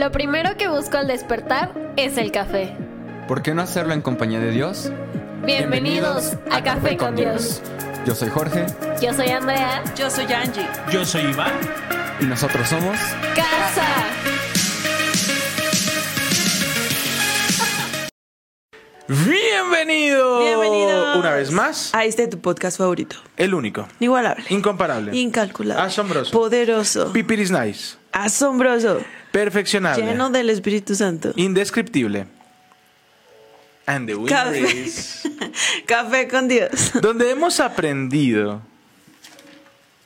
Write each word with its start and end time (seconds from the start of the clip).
Lo 0.00 0.10
primero 0.10 0.56
que 0.56 0.66
busco 0.66 0.96
al 0.96 1.06
despertar 1.08 1.74
es 1.98 2.16
el 2.16 2.32
café. 2.32 2.74
¿Por 3.28 3.42
qué 3.42 3.52
no 3.52 3.60
hacerlo 3.60 3.92
en 3.92 4.00
compañía 4.00 4.40
de 4.40 4.50
Dios? 4.50 4.90
Bienvenidos, 5.44 6.38
a, 6.50 6.62
Café 6.64 6.96
con 6.96 7.16
Dios. 7.16 7.60
Yo 8.06 8.14
soy 8.14 8.30
Jorge 8.30 8.64
Yo 9.02 9.12
soy 9.12 9.28
Andrea. 9.28 9.84
Yo 9.94 10.08
soy 10.08 10.24
Angie. 10.32 10.66
Yo 10.90 11.04
soy 11.04 11.24
Iván. 11.24 11.52
y 12.18 12.24
nosotros 12.24 12.66
somos... 12.66 12.96
Casa. 13.36 13.86
Bienvenido. 19.06 20.38
Bienvenidos. 20.40 21.18
Una 21.18 21.32
vez 21.32 21.50
más, 21.50 21.94
A 21.94 22.06
este 22.06 22.26
tu 22.26 22.40
podcast 22.40 22.78
favorito. 22.78 23.16
el 23.36 23.52
único, 23.52 23.86
Inigualable. 23.98 24.44
incomparable, 24.48 25.14
Incalculable. 25.14 25.82
Asombroso. 25.82 26.30
Poderoso. 26.30 27.12
pipiris 27.12 27.50
nice, 27.50 27.96
Asombroso. 28.12 29.00
Perfeccionable, 29.32 30.04
Lleno 30.06 30.30
del 30.30 30.50
Espíritu 30.50 30.94
Santo. 30.94 31.32
indescriptible. 31.36 32.26
And 33.86 34.06
the 34.08 34.14
Café. 34.28 34.60
is- 34.60 35.22
Café 35.86 36.28
con 36.28 36.46
Dios. 36.48 36.70
donde 37.00 37.30
hemos 37.30 37.58
aprendido 37.60 38.62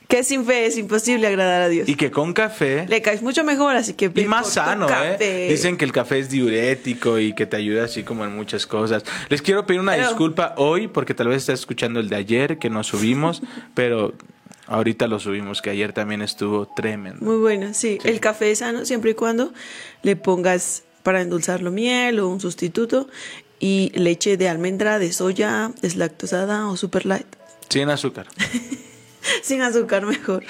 Que 0.07 0.23
sin 0.23 0.45
fe 0.45 0.65
es 0.67 0.77
imposible 0.77 1.27
agradar 1.27 1.63
a 1.63 1.67
Dios. 1.69 1.87
y 1.89 1.95
que 1.95 2.09
con 2.11 2.33
café 2.33 2.85
Le 2.87 3.01
caes 3.01 3.21
mucho 3.21 3.43
mejor, 3.43 3.75
así 3.75 3.93
que 3.93 4.11
y 4.15 4.25
más 4.25 4.49
sano, 4.53 4.87
¿eh? 4.89 5.47
Dicen 5.49 5.77
que 5.77 5.85
el 5.85 5.91
café 5.91 6.19
es 6.19 6.29
diurético 6.29 7.19
y 7.19 7.33
que 7.33 7.45
te 7.45 7.57
ayuda 7.57 7.85
así 7.85 8.03
como 8.03 8.23
en 8.23 8.35
muchas 8.35 8.65
cosas. 8.65 9.03
Les 9.29 9.41
quiero 9.41 9.65
pedir 9.65 9.81
una 9.81 9.93
Pero- 9.93 10.07
disculpa 10.07 10.53
hoy 10.57 10.87
porque 10.87 11.13
tal 11.13 11.27
vez 11.27 11.37
estás 11.37 11.59
escuchando 11.59 11.99
el 11.99 12.09
de 12.09 12.15
ayer 12.15 12.57
que 12.57 12.69
no 12.69 12.83
subimos, 12.83 13.41
pero 13.75 14.13
ahorita 14.67 15.07
lo 15.07 15.19
subimos, 15.19 15.61
que 15.61 15.69
ayer 15.69 15.93
también 15.93 16.21
estuvo 16.21 16.67
tremendo. 16.75 17.23
Muy 17.25 17.37
bueno, 17.37 17.73
sí. 17.73 17.97
El 18.03 18.19
café 18.19 18.51
es 18.51 18.59
sano 18.59 18.85
siempre 18.85 19.11
y 19.11 19.13
cuando 19.13 19.53
le 20.03 20.15
pongas 20.15 20.83
para 21.03 21.21
endulzarlo 21.21 21.71
miel 21.71 22.19
o 22.19 22.27
un 22.29 22.39
sustituto 22.39 23.07
y 23.59 23.91
leche 23.95 24.37
de 24.37 24.49
almendra, 24.49 24.99
de 24.99 25.11
soya, 25.13 25.71
deslactosada 25.81 26.67
o 26.67 26.77
super 26.77 27.05
light. 27.05 27.27
Sin 27.69 27.89
azúcar. 27.89 28.27
Sin 29.43 29.61
azúcar 29.61 30.05
mejor. 30.05 30.43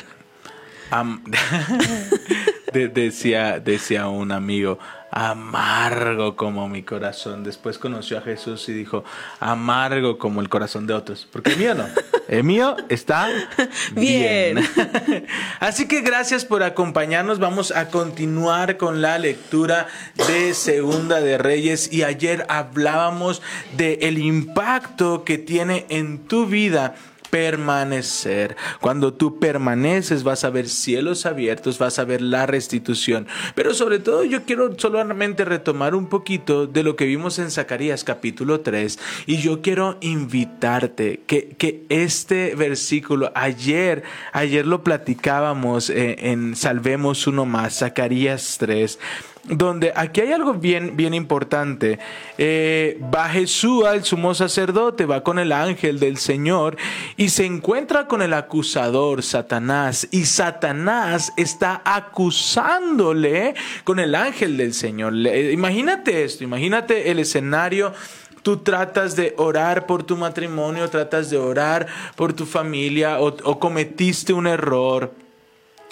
De- 2.73 2.87
decía, 2.89 3.59
decía 3.59 4.07
un 4.07 4.31
amigo, 4.31 4.79
amargo 5.15 6.35
como 6.35 6.67
mi 6.67 6.83
corazón. 6.83 7.45
Después 7.45 7.79
conoció 7.79 8.17
a 8.17 8.21
Jesús 8.21 8.67
y 8.67 8.73
dijo, 8.73 9.05
amargo 9.39 10.17
como 10.17 10.41
el 10.41 10.49
corazón 10.49 10.85
de 10.87 10.93
otros. 10.93 11.25
Porque 11.31 11.53
el 11.53 11.57
mío 11.57 11.73
no. 11.73 11.85
El 12.27 12.43
mío 12.43 12.75
está 12.89 13.29
bien. 13.93 14.55
Bien. 14.55 15.25
Así 15.61 15.87
que 15.87 16.01
gracias 16.01 16.43
por 16.43 16.63
acompañarnos. 16.63 17.39
Vamos 17.39 17.71
a 17.71 17.87
continuar 17.87 18.75
con 18.75 19.01
la 19.01 19.17
lectura 19.17 19.87
de 20.27 20.53
Segunda 20.53 21.21
de 21.21 21.37
Reyes. 21.37 21.93
Y 21.93 22.03
ayer 22.03 22.45
hablábamos 22.49 23.41
de 23.77 23.99
el 24.01 24.17
impacto 24.17 25.23
que 25.23 25.37
tiene 25.37 25.85
en 25.87 26.27
tu 26.27 26.45
vida 26.45 26.95
permanecer. 27.29 28.55
Cuando 28.81 29.13
tú 29.13 29.39
permaneces 29.39 30.23
vas 30.23 30.43
a 30.43 30.49
ver 30.49 30.69
cielos 30.69 31.25
abiertos, 31.25 31.77
vas 31.77 31.99
a 31.99 32.05
ver 32.05 32.21
la 32.21 32.45
restitución. 32.45 33.27
Pero 33.55 33.73
sobre 33.73 33.99
todo 33.99 34.23
yo 34.23 34.43
quiero 34.43 34.77
solamente 34.77 35.45
retomar 35.45 35.95
un 35.95 36.07
poquito 36.07 36.67
de 36.67 36.83
lo 36.83 36.95
que 36.95 37.05
vimos 37.05 37.39
en 37.39 37.51
Zacarías 37.51 38.03
capítulo 38.03 38.61
3 38.61 38.99
y 39.25 39.37
yo 39.37 39.61
quiero 39.61 39.97
invitarte 40.01 41.21
que, 41.27 41.49
que 41.57 41.85
este 41.89 42.55
versículo 42.55 43.31
ayer, 43.35 44.03
ayer 44.33 44.65
lo 44.65 44.83
platicábamos 44.83 45.89
eh, 45.89 46.31
en 46.31 46.55
Salvemos 46.55 47.27
uno 47.27 47.45
más, 47.45 47.79
Zacarías 47.79 48.57
3 48.59 48.99
donde 49.47 49.93
aquí 49.95 50.21
hay 50.21 50.31
algo 50.31 50.53
bien, 50.53 50.97
bien 50.97 51.13
importante. 51.13 51.99
Eh, 52.37 52.99
va 53.13 53.29
Jesús, 53.29 53.85
el 53.93 54.03
sumo 54.03 54.33
sacerdote, 54.33 55.05
va 55.05 55.23
con 55.23 55.37
el 55.39 55.51
ángel 55.51 55.99
del 55.99 56.17
Señor 56.17 56.77
y 57.15 57.29
se 57.29 57.45
encuentra 57.45 58.07
con 58.07 58.21
el 58.21 58.33
acusador, 58.33 59.21
Satanás. 59.21 60.07
Y 60.11 60.25
Satanás 60.25 61.31
está 61.37 61.81
acusándole 61.85 63.53
con 63.83 63.99
el 63.99 64.15
ángel 64.15 64.57
del 64.57 64.73
Señor. 64.73 65.13
Le- 65.13 65.51
imagínate 65.51 66.23
esto, 66.23 66.43
imagínate 66.43 67.11
el 67.11 67.19
escenario. 67.19 67.93
Tú 68.41 68.57
tratas 68.57 69.15
de 69.15 69.33
orar 69.37 69.85
por 69.87 70.03
tu 70.03 70.17
matrimonio, 70.17 70.89
tratas 70.89 71.29
de 71.29 71.37
orar 71.37 71.87
por 72.15 72.33
tu 72.33 72.45
familia 72.45 73.19
o 73.19 73.59
cometiste 73.59 74.33
un 74.33 74.45
error 74.45 75.13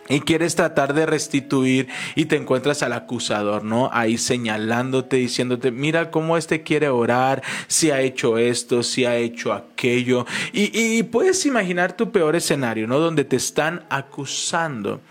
y 0.10 0.22
quieres 0.22 0.56
tratar 0.56 0.94
de 0.94 1.06
restituir 1.06 1.88
y 2.16 2.26
te 2.26 2.36
encuentras 2.36 2.84
al 2.84 2.94
acusador, 2.94 3.64
¿no? 3.64 3.90
Ahí 3.94 4.18
señalándote, 4.18 5.18
diciéndote, 5.18 5.72
mira 5.72 6.12
cómo 6.12 6.38
este 6.38 6.62
quiere 6.64 6.90
orar, 6.90 7.42
si 7.68 7.92
ha 7.92 8.02
hecho 8.02 8.38
esto, 8.38 8.84
si 8.84 9.06
ha 9.06 9.16
hecho 9.16 9.54
aquello. 9.54 10.26
Y, 10.52 11.04
puedes 11.04 11.46
imaginar 11.46 11.96
tu 11.96 12.12
peor 12.12 12.36
escenario, 12.36 12.88
¿no? 12.88 13.00
Donde 13.00 13.24
te 13.24 13.36
están 13.36 13.86
acusando. 13.90 15.02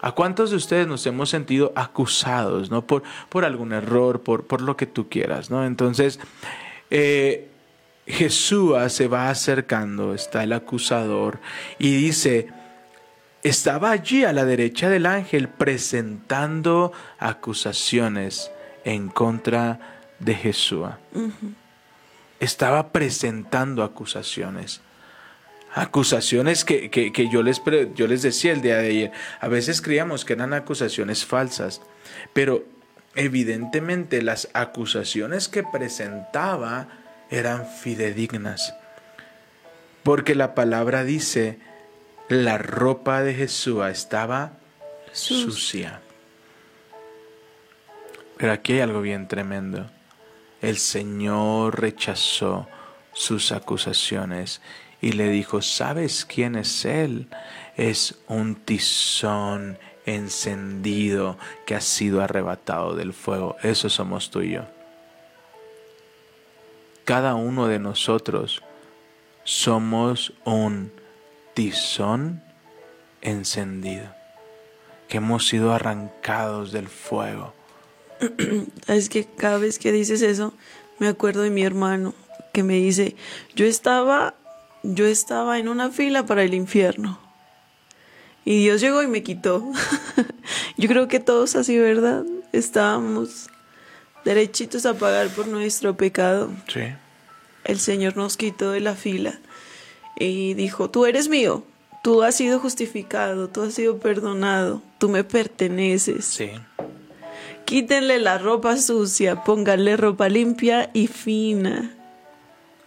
¿A 0.00 0.12
cuántos 0.12 0.50
de 0.50 0.56
ustedes 0.56 0.86
nos 0.86 1.06
hemos 1.06 1.30
sentido 1.30 1.72
acusados, 1.74 2.70
¿no? 2.70 2.86
Por, 2.86 3.02
por 3.30 3.44
algún 3.44 3.72
error, 3.72 4.20
por, 4.20 4.46
por 4.46 4.60
lo 4.60 4.76
que 4.76 4.86
tú 4.86 5.08
quieras, 5.08 5.50
¿no? 5.50 5.64
Entonces, 5.64 6.20
eh, 6.90 7.48
Jesús 8.06 8.74
se 8.92 9.08
va 9.08 9.30
acercando, 9.30 10.12
está 10.12 10.42
el 10.42 10.52
acusador 10.52 11.38
y 11.78 11.96
dice, 11.96 12.48
estaba 13.44 13.90
allí 13.92 14.24
a 14.24 14.32
la 14.32 14.44
derecha 14.44 14.88
del 14.90 15.06
ángel 15.06 15.48
presentando 15.48 16.92
acusaciones 17.18 18.50
en 18.84 19.08
contra 19.08 19.78
de 20.18 20.34
Jesús. 20.34 20.88
Estaba 22.40 22.90
presentando 22.90 23.82
acusaciones. 23.84 24.80
Acusaciones 25.74 26.64
que, 26.64 26.90
que- 26.90 27.12
que 27.12 27.28
yo, 27.28 27.42
les, 27.42 27.60
yo 27.94 28.06
les 28.06 28.22
decía 28.22 28.52
el 28.52 28.62
día 28.62 28.76
de 28.78 28.88
ayer. 28.88 29.12
A 29.40 29.48
veces 29.48 29.80
creíamos 29.82 30.24
que 30.24 30.32
eran 30.34 30.52
acusaciones 30.52 31.24
falsas, 31.24 31.80
pero 32.32 32.64
evidentemente 33.14 34.22
las 34.22 34.48
acusaciones 34.54 35.48
que 35.48 35.62
presentaba 35.64 36.88
eran 37.30 37.66
fidedignas. 37.66 38.74
Porque 40.02 40.34
la 40.34 40.54
palabra 40.54 41.02
dice, 41.02 41.58
la 42.28 42.58
ropa 42.58 43.22
de 43.22 43.34
Jesús 43.34 43.84
estaba 43.86 44.52
sucia. 45.12 46.00
Pero 48.36 48.52
aquí 48.52 48.74
hay 48.74 48.80
algo 48.80 49.00
bien 49.00 49.28
tremendo. 49.28 49.90
El 50.60 50.78
Señor 50.78 51.80
rechazó 51.80 52.66
sus 53.12 53.52
acusaciones 53.52 54.60
y 55.00 55.12
le 55.12 55.28
dijo, 55.28 55.62
¿sabes 55.62 56.24
quién 56.24 56.56
es 56.56 56.84
Él? 56.84 57.28
Es 57.76 58.18
un 58.26 58.56
tizón 58.56 59.78
encendido 60.06 61.38
que 61.66 61.74
ha 61.74 61.80
sido 61.80 62.22
arrebatado 62.22 62.96
del 62.96 63.12
fuego. 63.12 63.56
Eso 63.62 63.88
somos 63.88 64.30
tú 64.30 64.40
y 64.42 64.52
yo. 64.52 64.62
Cada 67.04 67.34
uno 67.34 67.68
de 67.68 67.78
nosotros 67.78 68.62
somos 69.44 70.32
un 70.44 70.90
tizón 71.54 72.42
encendido, 73.22 74.06
que 75.08 75.18
hemos 75.18 75.46
sido 75.46 75.72
arrancados 75.72 76.72
del 76.72 76.88
fuego. 76.88 77.54
Es 78.86 79.08
que 79.08 79.24
cada 79.24 79.58
vez 79.58 79.78
que 79.78 79.92
dices 79.92 80.22
eso, 80.22 80.52
me 80.98 81.08
acuerdo 81.08 81.42
de 81.42 81.50
mi 81.50 81.62
hermano 81.62 82.14
que 82.52 82.62
me 82.62 82.74
dice, 82.74 83.16
yo 83.56 83.66
estaba, 83.66 84.34
yo 84.82 85.06
estaba 85.06 85.58
en 85.58 85.68
una 85.68 85.90
fila 85.90 86.26
para 86.26 86.44
el 86.44 86.54
infierno. 86.54 87.18
Y 88.44 88.62
Dios 88.62 88.80
llegó 88.80 89.02
y 89.02 89.06
me 89.06 89.22
quitó. 89.22 89.72
yo 90.76 90.88
creo 90.88 91.08
que 91.08 91.18
todos 91.18 91.56
así, 91.56 91.78
¿verdad? 91.78 92.24
Estábamos 92.52 93.48
derechitos 94.24 94.84
a 94.86 94.94
pagar 94.94 95.28
por 95.30 95.48
nuestro 95.48 95.96
pecado. 95.96 96.50
Sí. 96.68 96.82
El 97.64 97.78
Señor 97.80 98.16
nos 98.16 98.36
quitó 98.36 98.70
de 98.70 98.80
la 98.80 98.94
fila 98.94 99.40
y 100.18 100.54
dijo, 100.54 100.90
tú 100.90 101.06
eres 101.06 101.28
mío, 101.28 101.64
tú 102.02 102.22
has 102.22 102.36
sido 102.36 102.58
justificado, 102.60 103.48
tú 103.48 103.62
has 103.62 103.74
sido 103.74 103.98
perdonado, 103.98 104.82
tú 104.98 105.08
me 105.08 105.24
perteneces. 105.24 106.24
Sí. 106.24 106.50
Quítenle 107.64 108.18
la 108.18 108.38
ropa 108.38 108.76
sucia, 108.76 109.42
pónganle 109.42 109.96
ropa 109.96 110.28
limpia 110.28 110.90
y 110.92 111.06
fina. 111.06 111.94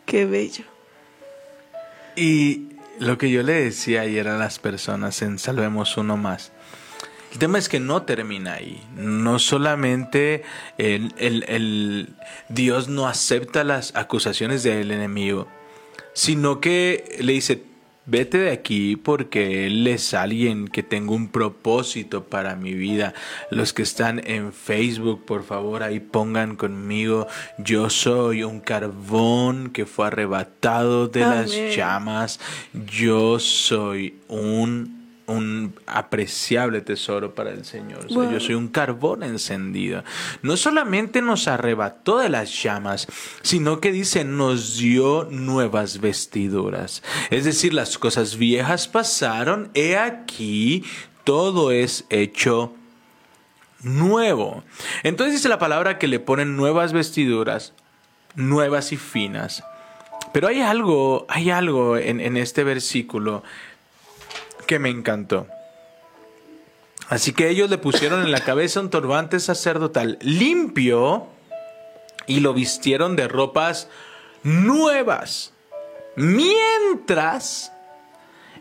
Qué 0.06 0.26
bello. 0.26 0.64
Y 2.16 2.68
lo 3.00 3.18
que 3.18 3.30
yo 3.30 3.44
le 3.44 3.54
decía 3.54 4.02
ayer 4.02 4.28
a 4.28 4.38
las 4.38 4.60
personas 4.60 5.22
en 5.22 5.40
Salvemos 5.40 5.98
Uno 5.98 6.18
Más, 6.18 6.52
el 7.32 7.40
tema 7.40 7.58
es 7.58 7.70
que 7.70 7.80
no 7.80 8.04
termina 8.04 8.54
ahí. 8.54 8.82
No 8.96 9.38
solamente 9.40 10.44
el, 10.78 11.14
el- 11.18 11.44
el- 11.48 12.16
Dios 12.50 12.88
no 12.88 13.08
acepta 13.08 13.64
las 13.64 13.96
acusaciones 13.96 14.64
del 14.64 14.92
enemigo, 14.92 15.48
sino 16.18 16.60
que 16.60 17.16
le 17.20 17.34
dice, 17.34 17.62
Vete 18.10 18.38
de 18.38 18.52
aquí 18.52 18.96
porque 18.96 19.68
Él 19.68 19.86
es 19.86 20.14
alguien 20.14 20.70
que 20.70 20.82
tengo 20.82 21.14
un 21.14 21.28
propósito 21.28 22.24
para 22.24 22.56
mi 22.56 22.74
vida. 22.74 23.14
Los 23.52 23.74
que 23.74 23.82
están 23.82 24.26
en 24.26 24.54
Facebook, 24.54 25.26
por 25.26 25.44
favor, 25.44 25.84
ahí 25.84 26.00
pongan 26.00 26.56
conmigo. 26.56 27.28
Yo 27.58 27.90
soy 27.90 28.44
un 28.44 28.62
carbón 28.62 29.72
que 29.72 29.86
fue 29.86 30.08
arrebatado 30.08 31.10
de 31.10 31.20
las 31.20 31.52
llamas. 31.76 32.40
Yo 32.74 33.40
soy 33.40 34.22
un 34.30 34.97
un 35.28 35.76
apreciable 35.86 36.82
tesoro 36.82 37.36
para 37.36 37.52
el 37.52 37.66
Señor. 37.66 38.06
O 38.06 38.10
sea, 38.10 38.18
Wow. 38.18 38.32
Yo 38.32 38.40
soy 38.40 38.56
un 38.56 38.70
carbón 38.70 39.24
encendido. 39.24 40.04
No 40.42 40.58
solamente 40.58 41.22
nos 41.22 41.48
arrebató 41.48 42.20
de 42.20 42.30
las 42.30 42.64
llamas, 42.64 43.08
sino 43.42 43.80
que 43.82 43.92
dice, 43.92 44.24
nos 44.24 44.78
dio 44.78 45.28
nuevas 45.30 46.00
vestiduras. 46.00 47.04
Es 47.30 47.46
decir, 47.46 47.74
las 47.74 47.98
cosas 47.98 48.38
viejas 48.38 48.88
pasaron, 48.88 49.70
he 49.74 49.98
aquí, 49.98 50.84
todo 51.26 51.72
es 51.72 52.06
hecho 52.10 52.74
nuevo. 53.82 54.64
Entonces 55.04 55.36
dice 55.36 55.50
la 55.50 55.60
palabra 55.60 56.00
que 56.00 56.08
le 56.08 56.20
ponen 56.20 56.56
nuevas 56.56 56.94
vestiduras, 56.94 57.74
nuevas 58.36 58.94
y 58.94 58.98
finas. 58.98 59.64
Pero 60.34 60.48
hay 60.48 60.62
algo, 60.62 61.26
hay 61.30 61.50
algo 61.50 61.98
en, 61.98 62.20
en 62.22 62.38
este 62.38 62.64
versículo 62.64 63.44
que 64.68 64.80
me 64.80 64.90
encantó. 64.90 65.48
Así 67.10 67.34
que 67.34 67.50
ellos 67.50 67.70
le 67.70 67.78
pusieron 67.78 68.24
en 68.24 68.32
la 68.32 68.42
cabeza 68.42 68.82
un 68.82 68.90
turbante 68.90 69.40
sacerdotal 69.40 70.18
limpio 70.22 71.28
y 72.28 72.42
lo 72.42 72.54
vistieron 72.54 73.16
de 73.16 73.28
ropas 73.28 73.88
nuevas. 74.44 75.54
Mientras 76.16 77.72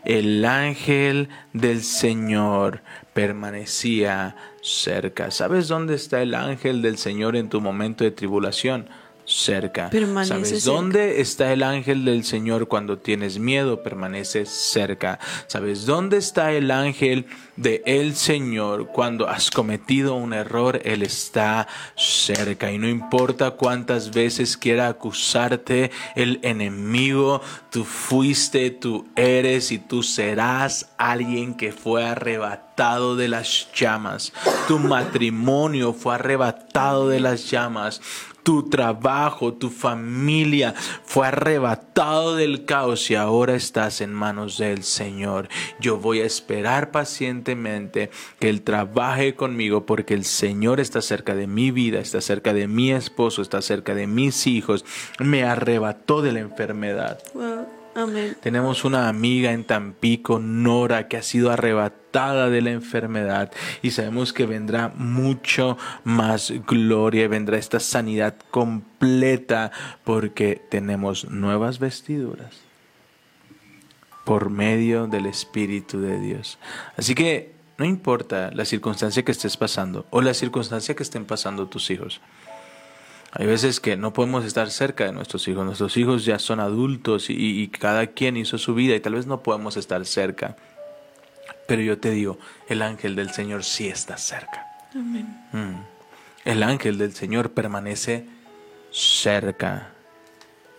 el 0.05 0.45
ángel 0.45 1.29
del 1.53 1.83
Señor 1.83 2.83
permanecía 3.13 4.37
cerca. 4.63 5.33
¿Sabes 5.33 5.67
dónde 5.67 5.97
está 5.97 6.23
el 6.23 6.35
ángel 6.35 6.81
del 6.81 6.97
Señor 6.97 7.35
en 7.35 7.49
tu 7.49 7.61
momento 7.61 8.05
de 8.05 8.13
tribulación? 8.13 8.89
Cerca. 9.27 9.91
Permanece 9.91 10.29
¿Sabes 10.35 10.49
cerca. 10.63 10.65
dónde 10.65 11.21
está 11.21 11.53
el 11.53 11.65
ángel 11.65 12.05
del 12.05 12.25
Señor 12.25 12.69
cuando 12.69 12.99
tienes 12.99 13.41
miedo? 13.41 13.83
Permanece 13.83 14.47
cerca. 14.47 15.19
¿Sabes 15.49 15.85
dónde 15.85 16.19
está 16.19 16.53
el 16.53 16.71
ángel 16.71 17.27
de 17.57 17.83
el 17.87 18.15
Señor 18.15 18.87
cuando 18.87 19.29
has 19.29 19.51
cometido 19.51 20.15
un 20.15 20.33
error? 20.33 20.81
Él 20.85 21.03
está 21.03 21.67
cerca. 21.97 22.71
Y 22.71 22.79
no 22.79 22.89
importa 22.89 23.53
cuántas 23.53 24.13
veces 24.13 24.57
quiera 24.57 24.87
acusarte 24.87 25.91
el 26.15 26.39
enemigo, 26.43 27.41
tú 27.71 27.85
fuiste, 27.85 28.71
tú 28.71 29.09
eres 29.17 29.73
y 29.73 29.79
tú 29.79 30.05
serás 30.05 30.91
alguien 30.99 31.55
que 31.55 31.73
fue 31.73 32.05
arrebatado 32.05 33.17
de 33.17 33.27
las 33.27 33.67
llamas. 33.75 34.33
Tu 34.69 34.79
matrimonio 34.79 35.93
fue 35.93 36.15
arrebatado 36.15 37.09
de 37.09 37.19
las 37.19 37.51
llamas 37.51 38.01
tu 38.47 38.69
trabajo, 38.69 39.55
tu 39.55 39.71
familia 39.71 40.73
fue 41.05 41.27
arrebatado 41.27 42.37
del 42.37 42.65
caos 42.65 43.11
y 43.11 43.17
ahora 43.17 43.57
estás 43.57 44.01
en 44.01 44.15
manos 44.15 44.57
del 44.59 44.85
Señor. 44.85 45.49
Yo 45.81 45.99
voy 45.99 46.21
a 46.21 46.27
esperar 46.27 46.93
pacientemente 46.93 48.09
que 48.39 48.49
Él 48.49 48.63
trabaje 48.63 49.35
conmigo 49.35 49.85
porque 49.85 50.15
el 50.15 50.25
Señor 50.25 50.79
está 50.79 51.03
cerca 51.03 51.35
de 51.35 51.49
mi 51.49 51.73
vida, 51.73 51.99
está 51.99 52.21
cerca 52.21 52.55
de 52.55 52.69
mi 52.69 52.93
esposo, 52.93 53.43
está 53.43 53.61
cerca 53.63 53.97
de 53.97 54.07
mis 54.07 54.47
hijos. 54.47 54.85
Me 55.19 55.43
arrebató 55.43 56.23
de 56.23 56.31
la 56.31 56.39
enfermedad. 56.39 57.19
Tenemos 58.41 58.85
una 58.85 59.09
amiga 59.09 59.53
en 59.53 59.65
Tampico, 59.65 60.39
Nora, 60.39 61.09
que 61.09 61.17
ha 61.17 61.23
sido 61.23 61.51
arrebatada 61.51 62.51
de 62.51 62.61
la 62.61 62.71
enfermedad 62.71 63.51
y 63.81 63.91
sabemos 63.91 64.35
que 64.35 64.45
vendrá 64.45 64.93
mucho 64.97 65.79
más 66.05 66.53
gloria, 66.67 67.27
vendrá 67.29 67.57
esta 67.57 67.81
sanidad 67.81 68.35
completa 68.51 69.73
porque 70.05 70.61
tenemos 70.69 71.31
nuevas 71.31 71.79
vestiduras 71.79 72.67
por 74.25 74.51
medio 74.51 75.07
del 75.07 75.25
Espíritu 75.25 76.01
de 76.01 76.21
Dios. 76.21 76.59
Así 76.97 77.15
que 77.15 77.55
no 77.79 77.87
importa 77.87 78.51
la 78.53 78.65
circunstancia 78.65 79.25
que 79.25 79.33
estés 79.33 79.57
pasando 79.57 80.05
o 80.11 80.21
la 80.21 80.35
circunstancia 80.35 80.95
que 80.95 81.03
estén 81.03 81.25
pasando 81.25 81.69
tus 81.69 81.91
hijos. 81.91 82.21
Hay 83.39 83.47
veces 83.47 83.81
que 83.81 83.97
no 83.97 84.13
podemos 84.13 84.45
estar 84.45 84.71
cerca 84.71 85.05
de 85.05 85.13
nuestros 85.13 85.47
hijos. 85.49 85.65
Nuestros 85.65 85.97
hijos 85.97 86.25
ya 86.25 86.39
son 86.39 86.59
adultos 86.61 87.29
y, 87.31 87.35
y 87.35 87.69
cada 87.69 88.07
quien 88.07 88.37
hizo 88.37 88.57
su 88.59 88.75
vida 88.75 88.95
y 88.95 89.01
tal 89.01 89.15
vez 89.15 89.27
no 89.27 89.43
podemos 89.43 89.77
estar 89.77 90.05
cerca. 90.07 90.57
Pero 91.67 91.83
yo 91.83 91.99
te 91.99 92.11
digo, 92.11 92.39
el 92.69 92.83
ángel 92.83 93.17
del 93.17 93.31
Señor 93.31 93.65
sí 93.65 93.89
está 93.89 94.17
cerca. 94.17 94.67
Mm. 94.95 95.75
El 96.45 96.63
ángel 96.63 96.97
del 96.99 97.13
Señor 97.13 97.51
permanece 97.51 98.27
cerca. 98.91 99.93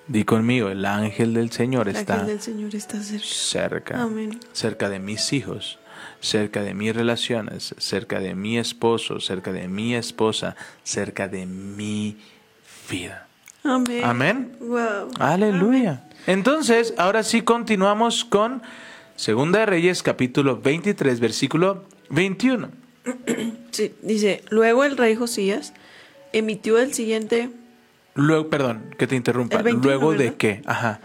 Di 0.07 0.23
conmigo, 0.23 0.69
el 0.69 0.85
ángel 0.85 1.33
del 1.33 1.51
Señor 1.51 1.89
El 1.89 1.97
está 1.97 2.13
ángel 2.13 2.27
del 2.27 2.41
Señor 2.41 2.73
está 2.75 3.01
cerca. 3.01 3.25
cerca, 3.27 4.01
Amén. 4.01 4.39
cerca 4.53 4.89
de 4.89 4.99
mis 4.99 5.33
hijos, 5.33 5.79
cerca 6.21 6.63
de 6.63 6.73
mis 6.73 6.95
relaciones, 6.95 7.75
cerca 7.77 8.21
de 8.21 8.33
mi 8.33 8.57
esposo, 8.57 9.19
cerca 9.19 9.51
de 9.51 9.67
mi 9.67 9.93
esposa, 9.95 10.55
cerca 10.83 11.27
de 11.27 11.45
mi 11.45 12.15
vida. 12.89 13.27
Amén. 13.63 14.03
Amén. 14.03 14.57
Wow. 14.59 15.11
Aleluya. 15.19 16.03
Entonces, 16.25 16.93
ahora 16.97 17.23
sí 17.23 17.41
continuamos 17.41 18.25
con 18.25 18.61
Segunda 19.15 19.59
de 19.59 19.65
Reyes 19.65 20.03
capítulo 20.03 20.61
23 20.61 21.19
versículo 21.19 21.83
21. 22.09 22.69
Sí, 23.71 23.93
dice, 24.01 24.43
luego 24.49 24.85
el 24.85 24.97
rey 24.97 25.13
Josías 25.13 25.71
emitió 26.33 26.79
el 26.79 26.95
siguiente 26.95 27.51
Luego, 28.17 28.49
perdón, 28.49 28.95
que 28.97 29.05
te 29.05 29.15
interrumpa. 29.15 29.57
El 29.57 29.63
21, 29.63 29.85
luego 29.85 30.13
de 30.13 30.33
qué? 30.33 30.63
Ajá. 30.65 30.99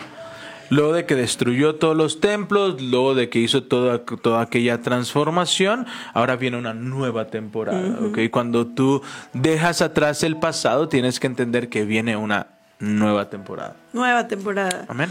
Luego 0.73 0.95
de 0.95 1.05
que 1.05 1.15
destruyó 1.15 1.75
todos 1.75 1.95
los 1.95 2.19
templos, 2.21 2.81
luego 2.81 3.15
de 3.15 3.29
que 3.29 3.39
hizo 3.41 3.63
toda, 3.63 3.99
toda 4.07 4.41
aquella 4.41 4.81
transformación, 4.81 5.87
ahora 6.15 6.37
viene 6.37 6.57
una 6.57 6.73
nueva 6.73 7.27
temporada. 7.27 7.99
¿ok? 8.07 8.19
Cuando 8.31 8.67
tú 8.67 9.03
dejas 9.35 9.83
atrás 9.83 10.23
el 10.23 10.39
pasado, 10.39 10.89
tienes 10.89 11.21
que 11.21 11.27
entender 11.27 11.69
que 11.69 11.85
viene 11.85 12.17
una 12.17 12.47
nueva 12.79 13.29
temporada. 13.29 13.77
nueva 13.93 14.27
temporada. 14.29 14.87
Amén. 14.89 15.11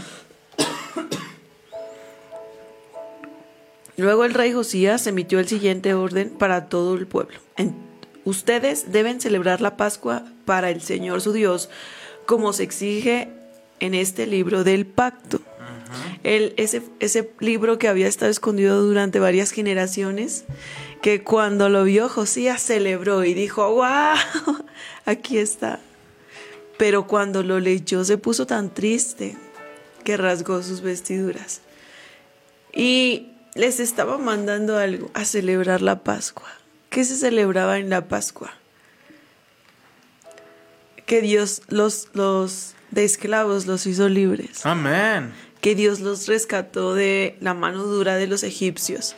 Luego 3.96 4.24
el 4.24 4.34
rey 4.34 4.52
Josías 4.52 5.06
emitió 5.06 5.38
el 5.38 5.46
siguiente 5.46 5.94
orden 5.94 6.30
para 6.30 6.68
todo 6.68 6.96
el 6.96 7.06
pueblo. 7.06 7.38
En- 7.56 7.76
ustedes 8.24 8.90
deben 8.90 9.20
celebrar 9.20 9.60
la 9.60 9.76
Pascua 9.76 10.24
para 10.44 10.70
el 10.70 10.80
Señor 10.80 11.20
su 11.20 11.32
Dios, 11.32 11.70
como 12.26 12.52
se 12.52 12.64
exige 12.64 13.28
en 13.80 13.94
este 13.94 14.26
libro 14.26 14.64
del 14.64 14.86
pacto. 14.86 15.40
El- 16.22 16.54
ese, 16.56 16.82
ese 17.00 17.30
libro 17.40 17.78
que 17.78 17.88
había 17.88 18.06
estado 18.08 18.30
escondido 18.30 18.82
durante 18.82 19.18
varias 19.20 19.50
generaciones, 19.50 20.44
que 21.02 21.22
cuando 21.22 21.68
lo 21.68 21.84
vio 21.84 22.08
Josías 22.08 22.62
celebró 22.62 23.24
y 23.24 23.34
dijo, 23.34 23.68
wow, 23.74 23.84
aquí 25.06 25.38
está. 25.38 25.80
Pero 26.78 27.06
cuando 27.06 27.42
lo 27.42 27.60
leyó 27.60 28.04
se 28.04 28.18
puso 28.18 28.46
tan 28.46 28.72
triste 28.72 29.36
que 30.04 30.16
rasgó 30.16 30.62
sus 30.62 30.80
vestiduras. 30.80 31.60
Y 32.72 33.28
les 33.54 33.80
estaba 33.80 34.18
mandando 34.18 34.78
algo, 34.78 35.10
a 35.14 35.24
celebrar 35.24 35.82
la 35.82 36.02
Pascua. 36.02 36.48
¿Qué 36.90 37.04
se 37.04 37.16
celebraba 37.16 37.78
en 37.78 37.90
la 37.90 38.08
Pascua? 38.08 38.52
Que 41.06 41.20
Dios 41.20 41.62
los, 41.68 42.08
los 42.14 42.74
de 42.90 43.04
esclavos 43.04 43.66
los 43.66 43.86
hizo 43.86 44.08
libres. 44.08 44.64
Amén. 44.64 45.32
Que 45.62 45.74
Dios 45.74 46.00
los 46.00 46.28
rescató 46.28 46.94
de 46.94 47.36
la 47.40 47.54
mano 47.54 47.84
dura 47.84 48.16
de 48.16 48.26
los 48.26 48.42
egipcios. 48.42 49.16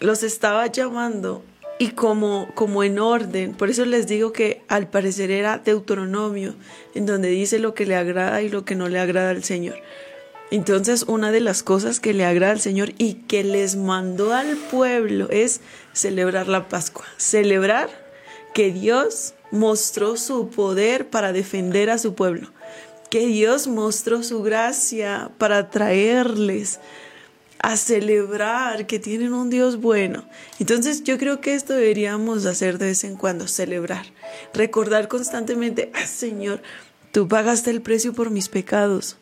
Los 0.00 0.24
estaba 0.24 0.66
llamando 0.66 1.44
y 1.78 1.90
como, 1.90 2.48
como 2.54 2.82
en 2.82 2.98
orden. 2.98 3.54
Por 3.54 3.70
eso 3.70 3.84
les 3.84 4.06
digo 4.06 4.32
que 4.32 4.62
al 4.68 4.88
parecer 4.88 5.30
era 5.30 5.58
Deuteronomio, 5.58 6.54
en 6.94 7.06
donde 7.06 7.28
dice 7.28 7.58
lo 7.58 7.74
que 7.74 7.86
le 7.86 7.96
agrada 7.96 8.42
y 8.42 8.48
lo 8.48 8.64
que 8.64 8.74
no 8.74 8.88
le 8.88 8.98
agrada 8.98 9.30
al 9.30 9.44
Señor. 9.44 9.76
Entonces, 10.50 11.04
una 11.08 11.32
de 11.32 11.40
las 11.40 11.62
cosas 11.62 11.98
que 11.98 12.14
le 12.14 12.24
agrada 12.24 12.52
al 12.52 12.60
Señor 12.60 12.92
y 12.98 13.14
que 13.14 13.42
les 13.42 13.76
mandó 13.76 14.32
al 14.32 14.56
pueblo 14.56 15.28
es 15.30 15.60
celebrar 15.92 16.46
la 16.48 16.68
Pascua. 16.68 17.04
Celebrar 17.16 17.90
que 18.54 18.70
Dios 18.70 19.34
mostró 19.50 20.16
su 20.16 20.48
poder 20.48 21.08
para 21.08 21.32
defender 21.32 21.90
a 21.90 21.98
su 21.98 22.14
pueblo. 22.14 22.52
Que 23.10 23.26
Dios 23.26 23.66
mostró 23.68 24.22
su 24.22 24.42
gracia 24.42 25.30
para 25.38 25.70
traerles 25.70 26.80
a 27.58 27.76
celebrar 27.76 28.86
que 28.86 28.98
tienen 28.98 29.32
un 29.32 29.50
Dios 29.50 29.80
bueno. 29.80 30.24
Entonces 30.58 31.04
yo 31.04 31.18
creo 31.18 31.40
que 31.40 31.54
esto 31.54 31.72
deberíamos 31.72 32.46
hacer 32.46 32.78
de 32.78 32.86
vez 32.86 33.04
en 33.04 33.16
cuando, 33.16 33.48
celebrar. 33.48 34.06
Recordar 34.54 35.08
constantemente, 35.08 35.90
ah, 35.94 36.06
Señor, 36.06 36.62
tú 37.12 37.28
pagaste 37.28 37.70
el 37.70 37.82
precio 37.82 38.12
por 38.12 38.30
mis 38.30 38.48
pecados. 38.48 39.16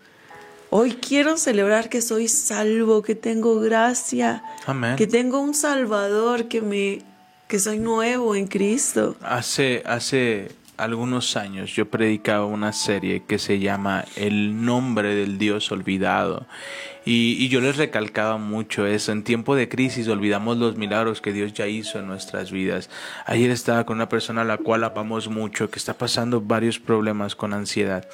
Hoy 0.71 0.93
quiero 0.95 1.37
celebrar 1.37 1.89
que 1.89 2.03
soy 2.03 2.29
salvo, 2.29 3.03
que 3.03 3.15
tengo 3.15 3.61
gracia, 3.61 4.43
Amén. 4.67 4.97
que 4.97 5.07
tengo 5.07 5.41
un 5.41 5.55
Salvador, 5.55 6.49
que 6.49 6.61
me 6.61 7.03
que 7.47 7.61
soy 7.61 7.79
nuevo 7.79 8.35
en 8.35 8.47
Cristo. 8.49 9.17
Hace, 9.23 9.83
hace 9.87 10.49
algunos 10.77 11.37
años 11.37 11.75
yo 11.75 11.89
predicaba 11.89 12.47
una 12.47 12.73
serie 12.73 13.23
que 13.25 13.39
se 13.39 13.59
llama 13.59 14.05
El 14.17 14.65
nombre 14.65 15.15
del 15.15 15.39
Dios 15.39 15.71
olvidado. 15.71 16.47
Y, 17.05 17.37
y, 17.39 17.49
yo 17.49 17.61
les 17.61 17.77
recalcaba 17.77 18.39
mucho 18.39 18.87
eso. 18.87 19.13
En 19.13 19.25
tiempo 19.25 19.55
de 19.57 19.69
crisis 19.69 20.09
olvidamos 20.09 20.57
los 20.57 20.77
milagros 20.77 21.21
que 21.21 21.33
Dios 21.33 21.53
ya 21.53 21.67
hizo 21.67 21.99
en 21.99 22.07
nuestras 22.07 22.51
vidas. 22.51 22.91
Ayer 23.27 23.51
estaba 23.51 23.85
con 23.85 23.97
una 23.97 24.09
persona 24.09 24.43
a 24.43 24.45
la 24.45 24.57
cual 24.59 24.85
amamos 24.85 25.29
mucho, 25.29 25.71
que 25.71 25.79
está 25.79 25.95
pasando 25.95 26.41
varios 26.41 26.79
problemas 26.79 27.37
con 27.37 27.53
ansiedad. 27.53 28.09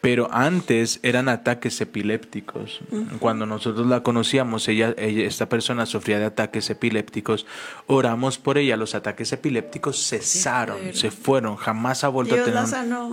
Pero 0.00 0.28
antes 0.32 0.98
eran 1.02 1.28
ataques 1.28 1.78
epilépticos. 1.80 2.80
Cuando 3.18 3.44
nosotros 3.44 3.86
la 3.86 4.02
conocíamos, 4.02 4.66
ella, 4.68 4.94
ella, 4.96 5.26
esta 5.26 5.48
persona 5.48 5.84
sufría 5.84 6.18
de 6.18 6.24
ataques 6.24 6.70
epilépticos. 6.70 7.46
Oramos 7.86 8.38
por 8.38 8.56
ella. 8.56 8.76
Los 8.78 8.94
ataques 8.94 9.30
epilépticos 9.32 10.02
cesaron, 10.02 10.94
se 10.94 11.10
fueron. 11.10 11.56
Jamás 11.56 12.04
ha 12.04 12.08
vuelto 12.08 12.34
Dios 12.34 12.48
a 12.48 12.80
tener. 12.80 13.08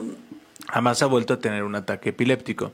Jamás 0.70 1.02
ha 1.02 1.06
vuelto 1.08 1.34
a 1.34 1.40
tener 1.40 1.64
un 1.64 1.76
ataque 1.76 2.10
epiléptico. 2.10 2.72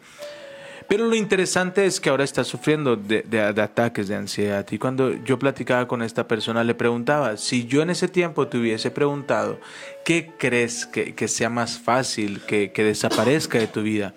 Pero 0.88 1.08
lo 1.08 1.16
interesante 1.16 1.86
es 1.86 2.00
que 2.00 2.10
ahora 2.10 2.24
está 2.24 2.44
sufriendo 2.44 2.96
de, 2.96 3.22
de, 3.22 3.54
de, 3.54 3.62
ataques 3.62 4.08
de 4.08 4.16
ansiedad. 4.16 4.66
Y 4.72 4.78
cuando 4.78 5.14
yo 5.24 5.40
platicaba 5.40 5.88
con 5.88 6.02
esta 6.02 6.28
persona, 6.28 6.64
le 6.64 6.76
preguntaba, 6.76 7.38
si 7.38 7.66
yo 7.66 7.82
en 7.82 7.90
ese 7.90 8.08
tiempo 8.08 8.48
te 8.48 8.58
hubiese 8.58 8.92
preguntado, 8.92 9.60
¿qué 10.04 10.32
crees 10.38 10.86
que, 10.86 11.28
sea 11.28 11.50
más 11.50 11.78
fácil 11.78 12.42
que, 12.42 12.72
desaparezca 12.76 13.58
de 13.58 13.68
tu 13.68 13.82
vida? 13.82 14.14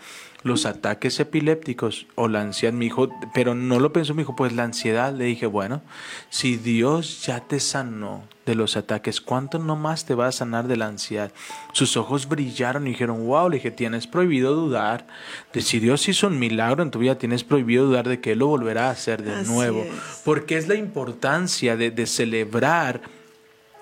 Los 0.47 0.65
ataques 0.65 1.19
epilépticos 1.19 2.07
o 2.15 2.29
la 2.29 2.41
ansiedad, 2.41 2.73
mi 2.73 2.87
hijo, 2.87 3.09
pero 3.35 3.57
no 3.57 3.81
lo 3.81 3.93
pensó 3.93 4.15
mi 4.15 4.23
hijo, 4.23 4.37
pues 4.37 4.53
la 4.53 4.63
ansiedad. 4.63 5.13
Le 5.13 5.25
dije, 5.25 5.47
bueno, 5.47 5.83
si 6.31 6.57
Dios 6.57 7.27
ya 7.27 7.41
te 7.41 7.59
sanó 7.59 8.23
de 8.47 8.55
los 8.55 8.77
ataques, 8.77 9.21
¿cuánto 9.21 9.59
no 9.59 9.75
más 9.75 10.05
te 10.05 10.15
va 10.15 10.29
a 10.29 10.33
sanar 10.33 10.69
de 10.69 10.77
la 10.77 10.87
ansiedad? 10.87 11.33
Sus 11.73 11.97
ojos 11.97 12.29
brillaron 12.29 12.87
y 12.87 12.91
dijeron, 12.91 13.27
wow, 13.27 13.49
le 13.49 13.57
dije, 13.57 13.73
tienes 13.73 14.07
prohibido 14.07 14.55
dudar 14.55 15.09
de 15.53 15.63
si 15.63 15.81
Dios 15.81 16.09
hizo 16.09 16.29
un 16.29 16.39
milagro 16.39 16.85
en 16.85 16.93
tu 16.93 17.01
vida, 17.01 17.19
tienes 17.19 17.43
prohibido 17.43 17.87
dudar 17.87 18.07
de 18.07 18.21
que 18.21 18.33
Él 18.33 18.39
lo 18.39 18.47
volverá 18.47 18.87
a 18.87 18.91
hacer 18.91 19.25
de 19.25 19.35
Así 19.35 19.51
nuevo. 19.51 19.83
es. 19.83 20.23
Porque 20.25 20.57
es 20.57 20.69
la 20.69 20.77
importancia 20.77 21.77
de, 21.77 21.91
de 21.91 22.07
celebrar 22.07 23.01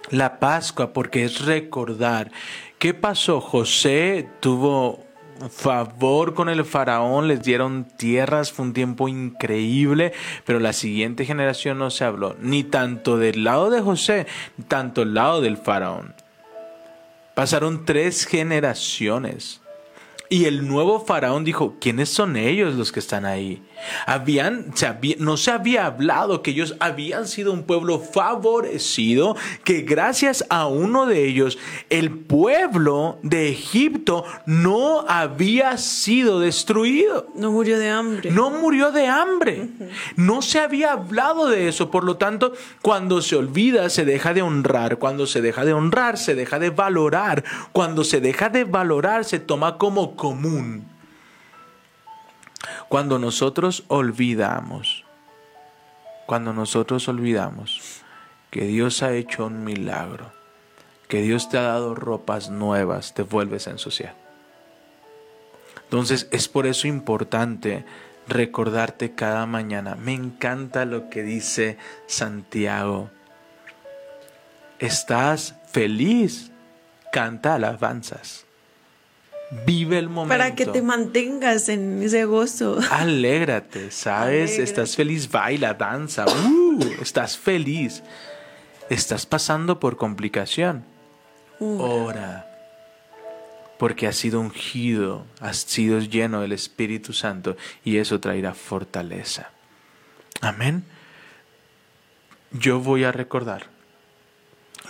la 0.09 0.38
Pascua, 0.38 0.94
porque 0.94 1.25
es 1.25 1.44
recordar. 1.44 2.30
¿Qué 2.78 2.94
pasó? 2.94 3.42
José 3.42 4.28
tuvo 4.40 5.04
favor 5.50 6.35
con 6.35 6.49
el 6.49 6.64
faraón, 6.64 7.29
les 7.29 7.43
dieron 7.43 7.85
tierras, 7.85 8.53
fue 8.53 8.67
un 8.67 8.73
tiempo 8.73 9.09
increíble, 9.09 10.12
pero 10.45 10.61
la 10.61 10.73
siguiente 10.73 11.25
generación 11.25 11.79
no 11.79 11.91
se 11.91 12.05
habló, 12.05 12.37
ni 12.41 12.64
tanto 12.64 13.17
del 13.17 13.45
lado 13.45 13.71
de 13.71 13.81
José, 13.81 14.26
ni 14.57 14.64
tanto 14.64 15.00
del 15.03 15.14
lado 15.14 15.41
del 15.41 15.57
faraón. 15.57 16.14
Pasaron 17.35 17.85
tres 17.85 18.26
generaciones. 18.26 19.61
Y 20.31 20.47
el 20.47 20.67
nuevo 20.67 21.05
faraón 21.05 21.45
dijo, 21.45 21.76
¿quiénes 21.81 22.09
son 22.09 22.37
ellos 22.37 22.75
los 22.75 22.93
que 22.93 23.00
están 23.00 23.25
ahí? 23.25 23.62
Habían, 24.07 24.76
se 24.76 24.87
había, 24.87 25.16
no 25.19 25.37
se 25.37 25.50
había 25.50 25.87
hablado 25.87 26.43
que 26.43 26.52
ellos 26.52 26.76
habían 26.81 27.26
sido 27.26 27.52
un 27.52 27.64
pueblo 27.64 27.99
favorecido, 27.99 29.37
que 29.64 29.83
gracias 29.83 30.45
a 30.49 30.66
uno 30.66 31.07
de 31.07 31.25
ellos 31.25 31.59
el 31.90 32.11
pueblo 32.11 33.19
de 33.23 33.49
Egipto 33.50 34.25
no 34.47 35.04
había 35.09 35.76
sido 35.78 36.40
destruido. 36.40 37.28
No 37.35 37.52
murió 37.52 37.78
de 37.78 37.90
hambre. 37.90 38.31
No 38.31 38.50
murió 38.50 38.93
de 38.93 39.07
hambre. 39.07 39.69
No 40.16 40.43
se 40.43 40.61
había 40.61 40.93
hablado 40.93 41.49
de 41.49 41.69
eso. 41.69 41.90
Por 41.90 42.04
lo 42.04 42.16
tanto, 42.16 42.52
cuando 42.83 43.23
se 43.23 43.37
olvida, 43.37 43.90
se 43.90 44.04
deja 44.04 44.35
de 44.35 44.43
honrar. 44.43 44.99
Cuando 44.99 45.26
se 45.26 45.40
deja 45.40 45.64
de 45.64 45.73
honrar, 45.73 46.19
se 46.19 46.35
deja 46.35 46.59
de 46.59 46.71
valorar. 46.71 47.45
Cuando 47.73 48.04
se 48.04 48.21
deja 48.21 48.49
de 48.49 48.64
valorar, 48.64 49.25
se 49.25 49.38
toma 49.38 49.78
como 49.78 50.16
común. 50.16 50.93
Cuando 52.94 53.18
nosotros 53.18 53.82
olvidamos, 53.88 55.04
cuando 56.26 56.52
nosotros 56.52 57.08
olvidamos 57.08 58.02
que 58.52 58.66
Dios 58.66 59.02
ha 59.02 59.14
hecho 59.14 59.46
un 59.46 59.64
milagro, 59.64 60.30
que 61.08 61.20
Dios 61.20 61.48
te 61.48 61.58
ha 61.58 61.62
dado 61.62 61.96
ropas 61.96 62.50
nuevas, 62.50 63.12
te 63.12 63.22
vuelves 63.22 63.66
a 63.66 63.72
ensuciar. 63.72 64.14
Entonces 65.82 66.28
es 66.30 66.46
por 66.46 66.68
eso 66.68 66.86
importante 66.86 67.84
recordarte 68.28 69.16
cada 69.16 69.44
mañana. 69.44 69.96
Me 69.96 70.12
encanta 70.12 70.84
lo 70.84 71.10
que 71.10 71.24
dice 71.24 71.78
Santiago. 72.06 73.10
Estás 74.78 75.56
feliz, 75.66 76.52
canta 77.10 77.56
alabanzas. 77.56 78.46
Vive 79.66 79.99
el 79.99 80.08
momento. 80.08 80.37
Para 80.37 80.54
que 80.54 80.66
te 80.66 80.82
mantengas 80.82 81.68
en 81.68 82.02
ese 82.02 82.25
gozo. 82.25 82.78
Alégrate, 82.90 83.90
¿sabes? 83.90 84.50
Alégrate. 84.50 84.62
Estás 84.62 84.96
feliz, 84.96 85.30
baila, 85.30 85.75
danza. 85.75 86.26
Uh, 86.26 86.80
estás 87.00 87.38
feliz. 87.38 88.02
Estás 88.90 89.26
pasando 89.26 89.80
por 89.80 89.96
complicación. 89.96 90.84
Uh, 91.61 91.80
Ora. 91.80 92.50
Porque 93.78 94.06
has 94.06 94.16
sido 94.16 94.40
ungido, 94.40 95.26
has 95.40 95.58
sido 95.58 95.99
lleno 96.00 96.40
del 96.40 96.52
Espíritu 96.52 97.12
Santo 97.12 97.56
y 97.84 97.99
eso 97.99 98.20
traerá 98.20 98.54
fortaleza. 98.54 99.50
Amén. 100.40 100.84
Yo 102.52 102.80
voy 102.80 103.04
a 103.04 103.12
recordar 103.12 103.66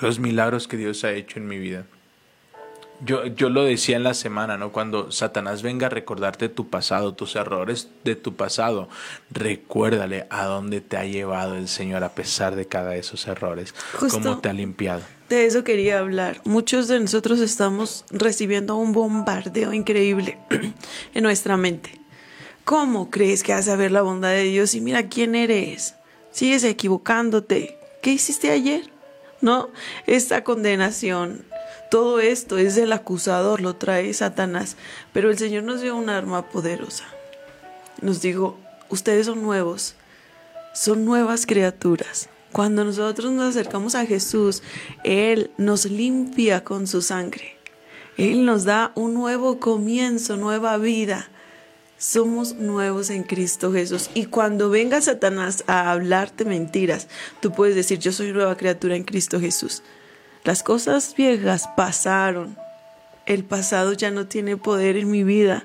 los 0.00 0.18
milagros 0.18 0.68
que 0.68 0.76
Dios 0.76 1.04
ha 1.04 1.12
hecho 1.12 1.38
en 1.38 1.49
mi 1.49 1.59
vida. 1.59 1.87
Yo, 3.05 3.27
yo 3.27 3.51
lo 3.51 3.65
decía 3.65 3.97
en 3.97 4.03
la 4.05 4.15
semana, 4.15 4.57
¿no? 4.57 4.73
Cuando 4.73 5.11
Satanás 5.11 5.63
venga 5.63 5.89
a 5.89 5.91
recordarte 5.91 6.49
tu 6.49 6.69
pasado, 6.69 7.15
tus 7.15 7.37
errores 7.37 7.89
de 8.05 8.17
tu 8.17 8.35
pasado, 8.35 8.89
recuérdale 9.31 10.27
a 10.31 10.45
dónde 10.45 10.81
te 10.81 10.97
ha 10.97 11.05
llevado 11.05 11.57
el 11.57 11.69
Señor 11.69 12.05
a 12.05 12.11
pesar 12.11 12.55
de 12.57 12.67
cada 12.67 12.91
de 12.91 13.01
esos 13.01 13.27
errores, 13.27 13.75
Justo. 13.99 14.21
cómo 14.21 14.39
te 14.39 14.49
ha 14.49 14.53
limpiado. 14.53 15.03
De 15.29 15.47
eso 15.47 15.65
quería 15.65 15.99
hablar. 15.99 16.41
Muchos 16.45 16.87
de 16.89 17.01
nosotros 17.01 17.41
estamos 17.41 18.05
recibiendo 18.11 18.77
un 18.77 18.93
bombardeo 18.93 19.73
increíble 19.73 20.39
en 21.15 21.23
nuestra 21.23 21.57
mente. 21.57 22.01
¿Cómo 22.65 23.11
crees 23.11 23.43
que 23.43 23.53
vas 23.53 23.69
a 23.69 23.77
ver 23.77 23.91
la 23.91 24.03
bondad 24.03 24.31
de 24.31 24.45
Dios 24.45 24.75
y 24.75 24.81
mira 24.81 25.09
quién 25.09 25.35
eres? 25.35 25.97
Sigues 26.31 26.65
equivocándote. 26.65 27.79
¿Qué 28.03 28.13
hiciste 28.13 28.51
ayer? 28.51 28.91
¿No? 29.41 29.69
Esta 30.07 30.45
condenación, 30.45 31.45
todo 31.95 32.19
esto 32.19 32.59
es 32.59 32.75
del 32.75 32.93
acusador, 32.93 33.61
lo 33.61 33.77
trae 33.77 34.13
Satanás. 34.15 34.77
Pero 35.13 35.31
el 35.31 35.39
Señor 35.39 35.63
nos 35.63 35.81
dio 35.81 35.95
un 35.95 36.11
arma 36.11 36.51
poderosa. 36.51 37.05
Nos 38.03 38.21
dijo, 38.21 38.59
ustedes 38.89 39.27
son 39.27 39.45
nuevos, 39.45 39.95
son 40.73 41.05
nuevas 41.05 41.47
criaturas. 41.47 42.29
Cuando 42.51 42.85
nosotros 42.85 43.31
nos 43.31 43.51
acercamos 43.51 43.95
a 43.95 44.07
Jesús, 44.07 44.65
Él 45.05 45.53
nos 45.57 45.85
limpia 45.85 46.65
con 46.65 46.89
su 46.89 47.01
sangre. 47.01 47.59
Él 48.17 48.45
nos 48.45 48.65
da 48.65 48.91
un 48.97 49.15
nuevo 49.15 49.61
comienzo, 49.61 50.37
nueva 50.37 50.79
vida. 50.79 51.29
Somos 51.97 52.57
nuevos 52.57 53.09
en 53.09 53.23
Cristo 53.23 53.73
Jesús. 53.73 54.11
Y 54.15 54.25
cuando 54.25 54.69
venga 54.69 55.01
Satanás 55.01 55.63
a 55.69 55.93
hablarte 55.93 56.45
mentiras, 56.45 57.07
tú 57.39 57.53
puedes 57.53 57.77
decir, 57.77 58.01
yo 58.01 58.11
soy 58.11 58.33
nueva 58.33 58.57
criatura 58.57 58.97
en 58.97 59.05
Cristo 59.05 59.39
Jesús. 59.39 59.85
Las 60.45 60.63
cosas 60.63 61.15
viejas 61.17 61.69
pasaron. 61.77 62.57
El 63.27 63.45
pasado 63.45 63.93
ya 63.95 64.11
no 64.11 64.27
tiene 64.27 64.57
poder 64.57 64.97
en 64.97 65.11
mi 65.11 65.25
vida. 65.25 65.65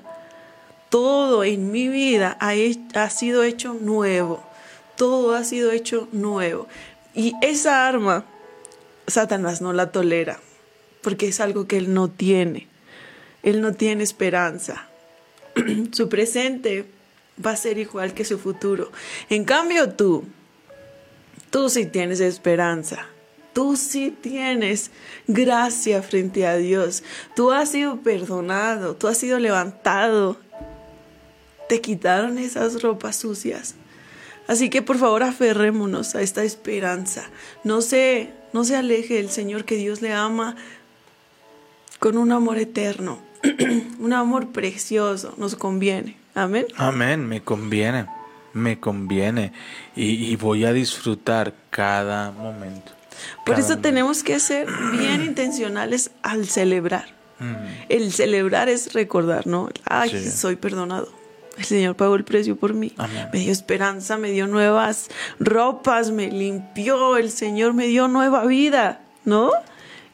Todo 0.88 1.44
en 1.44 1.70
mi 1.70 1.88
vida 1.88 2.36
ha, 2.40 2.52
ha 2.94 3.10
sido 3.10 3.44
hecho 3.44 3.74
nuevo 3.74 4.50
todo 5.00 5.34
ha 5.34 5.44
sido 5.44 5.72
hecho 5.72 6.08
nuevo. 6.12 6.68
Y 7.14 7.32
esa 7.40 7.88
arma, 7.88 8.26
Satanás 9.06 9.62
no 9.62 9.72
la 9.72 9.92
tolera, 9.92 10.38
porque 11.00 11.28
es 11.28 11.40
algo 11.40 11.66
que 11.66 11.78
él 11.78 11.94
no 11.94 12.10
tiene. 12.10 12.68
Él 13.42 13.62
no 13.62 13.72
tiene 13.72 14.04
esperanza. 14.04 14.90
su 15.92 16.10
presente 16.10 16.84
va 17.42 17.52
a 17.52 17.56
ser 17.56 17.78
igual 17.78 18.12
que 18.12 18.26
su 18.26 18.38
futuro. 18.38 18.92
En 19.30 19.46
cambio 19.46 19.88
tú, 19.88 20.24
tú 21.48 21.70
sí 21.70 21.86
tienes 21.86 22.20
esperanza. 22.20 23.06
Tú 23.60 23.76
sí 23.76 24.10
tienes 24.22 24.90
gracia 25.28 26.00
frente 26.00 26.46
a 26.46 26.56
Dios. 26.56 27.02
Tú 27.36 27.52
has 27.52 27.72
sido 27.72 28.00
perdonado, 28.00 28.96
tú 28.96 29.06
has 29.06 29.18
sido 29.18 29.38
levantado. 29.38 30.38
Te 31.68 31.82
quitaron 31.82 32.38
esas 32.38 32.80
ropas 32.80 33.16
sucias. 33.16 33.74
Así 34.48 34.70
que 34.70 34.80
por 34.80 34.96
favor 34.96 35.22
aferrémonos 35.22 36.14
a 36.14 36.22
esta 36.22 36.42
esperanza. 36.42 37.28
No 37.62 37.82
se, 37.82 38.32
no 38.54 38.64
se 38.64 38.76
aleje 38.76 39.16
del 39.16 39.28
Señor 39.28 39.66
que 39.66 39.76
Dios 39.76 40.00
le 40.00 40.14
ama 40.14 40.56
con 41.98 42.16
un 42.16 42.32
amor 42.32 42.56
eterno, 42.56 43.20
un 43.98 44.14
amor 44.14 44.52
precioso, 44.52 45.34
nos 45.36 45.54
conviene. 45.54 46.16
Amén. 46.34 46.64
Amén, 46.76 47.28
me 47.28 47.42
conviene, 47.42 48.06
me 48.54 48.80
conviene 48.80 49.52
y, 49.94 50.32
y 50.32 50.36
voy 50.36 50.64
a 50.64 50.72
disfrutar 50.72 51.52
cada 51.68 52.30
momento. 52.30 52.99
Por 53.46 53.56
cada 53.56 53.66
eso 53.66 53.78
tenemos 53.78 54.22
que 54.22 54.38
ser 54.40 54.66
bien 54.92 55.22
intencionales 55.26 56.10
al 56.22 56.46
celebrar. 56.46 57.06
Mm, 57.38 57.54
El 57.88 58.12
celebrar 58.12 58.68
es 58.68 58.92
recordar, 58.92 59.46
¿no? 59.46 59.68
Ay, 59.84 60.10
Sí. 60.10 60.30
soy 60.30 60.56
perdonado. 60.56 61.08
El 61.58 61.64
Señor 61.64 61.94
pagó 61.96 62.14
el 62.14 62.24
precio 62.24 62.56
por 62.56 62.72
mí. 62.74 62.92
Amén. 62.96 63.28
Me 63.32 63.40
dio 63.40 63.52
esperanza, 63.52 64.16
me 64.16 64.30
dio 64.30 64.46
nuevas 64.46 65.08
ropas, 65.38 66.10
me 66.10 66.30
limpió. 66.30 67.16
El 67.16 67.30
Señor 67.30 67.74
me 67.74 67.86
dio 67.86 68.08
nueva 68.08 68.46
vida, 68.46 69.00
¿no? 69.24 69.50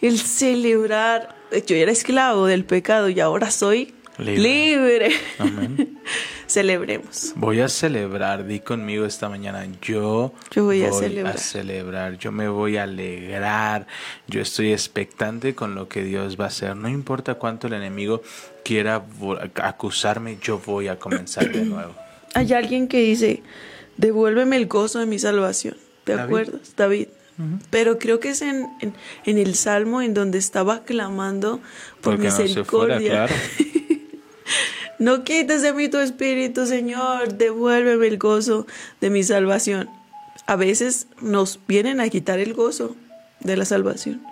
El 0.01 0.19
celebrar. 0.19 1.37
Yo 1.67 1.77
era 1.77 1.93
esclavo 1.93 2.47
del 2.47 2.65
pecado 2.65 3.09
y 3.09 3.21
ahora 3.21 3.51
soy 3.53 3.95
Libre. 4.19 4.39
libre. 4.39 5.11
Amén. 5.39 5.99
Celebremos. 6.47 7.33
Voy 7.37 7.61
a 7.61 7.69
celebrar, 7.69 8.47
di 8.47 8.61
conmigo 8.61 9.05
esta 9.05 9.29
mañana, 9.29 9.67
yo, 9.83 10.33
Yo 10.53 10.65
voy 10.65 10.85
a 10.85 10.93
celebrar. 10.93 11.39
celebrar, 11.39 12.19
yo 12.19 12.31
me 12.31 12.49
voy 12.49 12.77
a 12.77 12.85
alegrar, 12.85 13.87
yo 14.29 14.41
estoy 14.41 14.73
expectante 14.73 15.55
con 15.57 15.75
lo 15.75 15.89
que 15.89 16.05
Dios 16.05 16.39
va 16.39 16.45
a 16.45 16.49
hacer, 16.49 16.77
no 16.77 16.89
importa 16.89 17.35
cuánto 17.35 17.67
el 17.67 17.73
enemigo 17.73 18.23
quiera 18.65 19.05
acusarme, 19.57 20.39
yo 20.41 20.61
voy 20.65 20.87
a 20.89 20.99
comenzar 20.99 21.51
de 21.51 21.65
nuevo. 21.65 21.95
Hay 22.35 22.53
alguien 22.53 22.87
que 22.87 23.01
dice, 23.01 23.43
devuélveme 23.97 24.57
el 24.57 24.67
gozo 24.67 25.01
de 25.01 25.07
mi 25.07 25.19
salvación. 25.19 25.77
¿Te 26.05 26.13
David. 26.15 26.25
acuerdas? 26.27 26.61
David. 26.77 27.09
Pero 27.69 27.99
creo 27.99 28.19
que 28.19 28.31
es 28.31 28.41
en, 28.41 28.67
en, 28.81 28.95
en 29.27 29.37
el 29.39 29.57
Salmo 29.57 30.01
en 30.01 30.15
donde 30.15 30.39
estaba 30.39 30.85
clamando 30.85 31.61
por 32.01 32.15
Porque 32.15 32.29
no 32.29 32.31
se 32.31 32.65
fuera, 32.65 32.99
misericordia. 32.99 33.11
claro. 33.11 33.35
No 34.99 35.25
quites 35.25 35.63
de 35.63 35.73
mí 35.73 35.89
tu 35.89 35.99
espíritu, 35.99 36.67
Señor, 36.67 37.35
devuélveme 37.35 38.07
el 38.07 38.19
gozo 38.19 38.67
de 39.01 39.11
mi 39.11 39.23
salvación. 39.23 39.91
A 40.47 40.57
veces 40.57 41.07
nos 41.21 41.61
vienen 41.67 42.01
a 42.01 42.09
quitar 42.09 42.39
el 42.39 42.55
gozo 42.55 42.97
de 43.41 43.57
la 43.57 43.65
salvación. 43.65 44.23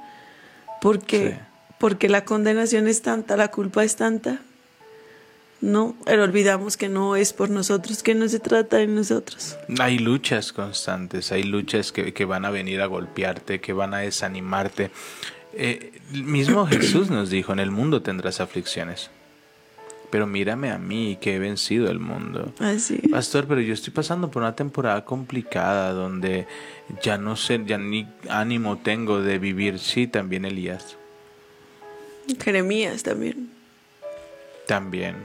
¿Por 0.80 1.00
qué? 1.00 1.30
Sí. 1.30 1.37
Porque 1.78 2.09
la 2.09 2.25
condenación 2.25 2.88
es 2.88 3.02
tanta, 3.02 3.37
la 3.37 3.49
culpa 3.49 3.85
es 3.85 3.97
tanta. 3.97 4.40
No, 5.61 5.97
pero 6.04 6.25
olvidamos 6.25 6.76
que 6.76 6.88
no 6.88 7.16
es 7.16 7.33
por 7.33 7.49
nosotros, 7.49 8.02
que 8.02 8.14
no 8.14 8.28
se 8.28 8.38
trata 8.38 8.76
de 8.76 8.87
nosotros. 8.87 9.56
Hay 9.78 9.99
luchas 9.99 10.52
constantes, 10.52 11.33
hay 11.33 11.42
luchas 11.42 11.90
que, 11.90 12.12
que 12.12 12.25
van 12.26 12.44
a 12.44 12.50
venir 12.50 12.83
a 12.83 12.87
golpearte, 12.87 13.61
que 13.61 13.73
van 13.73 13.94
a 13.94 13.99
desanimarte. 13.99 14.90
Eh, 15.54 15.92
mismo 16.12 16.66
Jesús 16.66 17.11
nos 17.11 17.30
dijo, 17.30 17.52
en 17.52 17.61
el 17.61 17.71
mundo 17.71 18.02
tendrás 18.02 18.40
aflicciones, 18.40 19.11
pero 20.14 20.28
mírame 20.28 20.71
a 20.71 20.78
mí 20.78 21.18
que 21.21 21.35
he 21.35 21.38
vencido 21.40 21.90
el 21.90 21.99
mundo. 21.99 22.54
Así. 22.61 22.99
Pastor, 23.11 23.49
pero 23.49 23.61
yo 23.61 23.75
estoy 23.75 23.92
pasando 23.92 24.30
por 24.30 24.42
una 24.42 24.54
temporada 24.54 25.04
complicada 25.04 25.92
donde 25.92 26.47
ya 27.02 27.18
no 27.18 27.35
sé, 27.35 27.61
ya 27.66 27.78
ni 27.78 28.06
ánimo 28.28 28.78
tengo 28.78 29.23
de 29.23 29.40
vivir. 29.40 29.80
Sí, 29.80 30.06
también 30.06 30.44
Elías, 30.44 30.97
Jeremías 32.40 33.02
también. 33.02 33.50
también. 34.68 35.16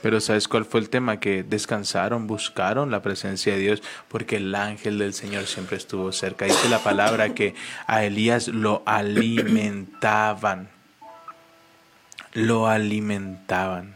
Pero 0.00 0.18
¿sabes 0.22 0.48
cuál 0.48 0.64
fue 0.64 0.80
el 0.80 0.88
tema? 0.88 1.20
Que 1.20 1.42
descansaron, 1.42 2.26
buscaron 2.26 2.90
la 2.90 3.02
presencia 3.02 3.52
de 3.52 3.58
Dios 3.58 3.82
porque 4.08 4.36
el 4.36 4.54
ángel 4.54 4.98
del 5.00 5.12
Señor 5.12 5.44
siempre 5.44 5.76
estuvo 5.76 6.12
cerca. 6.12 6.46
Dice 6.46 6.70
la 6.70 6.78
palabra 6.78 7.34
que 7.34 7.54
a 7.86 8.04
Elías 8.04 8.48
lo 8.48 8.82
alimentaban. 8.86 10.70
Lo 12.32 12.68
alimentaban. 12.68 13.93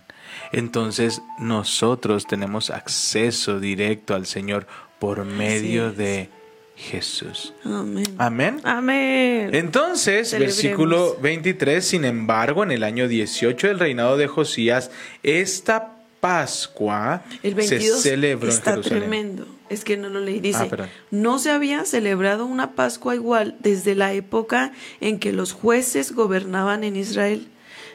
Entonces 0.53 1.23
nosotros 1.39 2.27
tenemos 2.27 2.71
acceso 2.71 3.61
directo 3.61 4.15
al 4.15 4.27
Señor 4.27 4.67
por 4.99 5.25
medio 5.25 5.93
de 5.93 6.29
Jesús. 6.77 7.53
Amén. 7.65 8.05
Amén. 8.19 8.61
Amén. 8.63 9.51
Entonces, 9.53 10.33
versículo 10.39 11.17
23, 11.21 11.85
sin 11.85 12.05
embargo, 12.05 12.63
en 12.63 12.71
el 12.71 12.85
año 12.85 13.09
18 13.09 13.67
del 13.67 13.79
reinado 13.81 14.17
de 14.17 14.29
Josías, 14.29 14.91
esta 15.23 15.95
Pascua 16.21 17.23
El 17.43 17.55
22 17.55 18.01
se 18.01 18.11
celebró 18.11 18.49
en 18.49 18.55
está 18.57 18.73
Jerusalén. 18.73 18.99
tremendo. 19.01 19.47
Es 19.69 19.85
que 19.85 19.97
no 19.97 20.09
lo 20.09 20.21
leí. 20.21 20.41
Dice, 20.41 20.69
Ah, 20.73 20.89
no 21.11 21.39
se 21.39 21.51
había 21.51 21.85
celebrado 21.85 22.47
una 22.47 22.73
Pascua 22.73 23.15
igual 23.15 23.57
desde 23.61 23.95
la 23.95 24.13
época 24.15 24.73
en 25.01 25.19
que 25.19 25.33
los 25.33 25.53
jueces 25.53 26.13
gobernaban 26.13 26.85
en 26.85 26.97
Israel, 26.97 27.49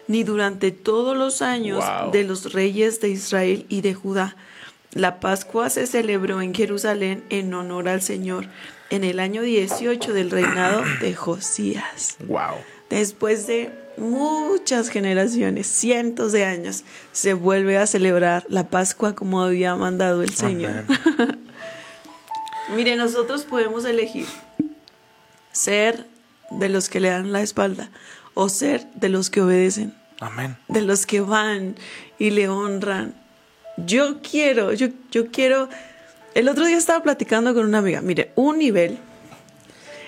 ni 0.08 0.24
durante 0.24 0.72
todos 0.72 1.16
los 1.18 1.42
años 1.42 1.84
Wow. 1.86 2.12
de 2.12 2.24
los 2.24 2.54
reyes 2.54 3.00
de 3.02 3.10
Israel 3.10 3.66
y 3.70 3.82
de 3.82 3.94
Judá. 3.94 4.36
La 4.94 5.20
Pascua 5.20 5.70
se 5.70 5.88
celebró 5.88 6.42
en 6.42 6.54
Jerusalén 6.54 7.24
en 7.30 7.54
honor 7.54 7.90
al 7.90 8.02
Señor 8.02 8.46
en 8.90 9.04
el 9.04 9.20
año 9.20 9.42
18 9.42 10.14
del 10.14 10.30
reinado 10.30 10.84
de 11.02 11.16
Josías. 11.16 12.18
Wow. 12.28 12.56
Después 12.90 13.48
de 13.48 13.72
muchas 13.98 14.90
generaciones, 14.90 15.68
cientos 15.68 16.32
de 16.32 16.46
años, 16.46 16.84
se 17.12 17.34
vuelve 17.34 17.78
a 17.78 17.88
celebrar 17.88 18.46
la 18.50 18.68
Pascua 18.68 19.16
como 19.16 19.42
había 19.42 19.76
mandado 19.76 20.22
el 20.22 20.34
Señor. 20.36 20.84
Mire, 22.76 22.96
nosotros 22.96 23.44
podemos 23.44 23.86
elegir 23.86 24.26
ser 25.52 26.08
de 26.52 26.70
los 26.70 26.90
que 26.90 27.00
le 27.00 27.10
dan 27.10 27.32
la 27.32 27.42
espalda 27.42 27.90
o 28.34 28.50
ser 28.50 28.86
de 28.96 29.10
los 29.10 29.30
que 29.30 29.42
obedecen, 29.42 29.94
Amén. 30.20 30.58
de 30.68 30.82
los 30.82 31.06
que 31.06 31.22
van 31.22 31.76
y 32.20 32.32
le 32.32 32.48
honran. 32.50 33.14
Yo 33.78 34.22
quiero, 34.22 34.74
yo, 34.74 34.88
yo 35.12 35.32
quiero. 35.32 35.70
El 36.36 36.48
otro 36.50 36.66
día 36.66 36.78
estaba 36.78 37.02
platicando 37.04 37.54
con 37.54 37.66
una 37.66 37.80
amiga. 37.80 38.02
Mire, 38.02 38.32
un 38.36 38.58
nivel 38.60 38.98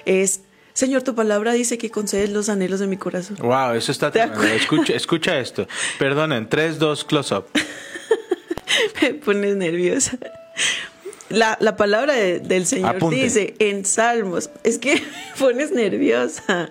es, 0.06 0.42
Señor, 0.74 1.04
tu 1.04 1.16
palabra 1.16 1.54
dice 1.54 1.78
que 1.78 1.90
concedes 1.90 2.30
los 2.32 2.50
anhelos 2.50 2.80
de 2.80 2.88
mi 2.88 2.98
corazón. 2.98 3.38
Wow, 3.40 3.74
eso 3.74 3.92
está 3.92 4.12
¿Te 4.12 4.20
tremendo. 4.20 4.44
Escucha, 4.46 4.94
escucha 4.96 5.40
esto. 5.40 5.68
Perdonen, 6.00 6.48
3, 6.50 6.78
2, 6.80 7.06
close 7.06 7.34
up. 7.36 7.46
me 9.02 9.14
pones 9.16 9.56
nerviosa. 9.56 10.18
La, 11.30 11.58
la 11.60 11.76
palabra 11.76 12.14
de- 12.14 12.40
del 12.40 12.66
Señor 12.68 12.98
Apunte. 12.98 13.16
dice 13.16 13.56
en 13.60 13.84
Salmos, 13.86 14.50
es 14.64 14.78
que 14.78 14.96
me 14.96 15.02
pones 15.40 15.72
nerviosa. 15.72 16.70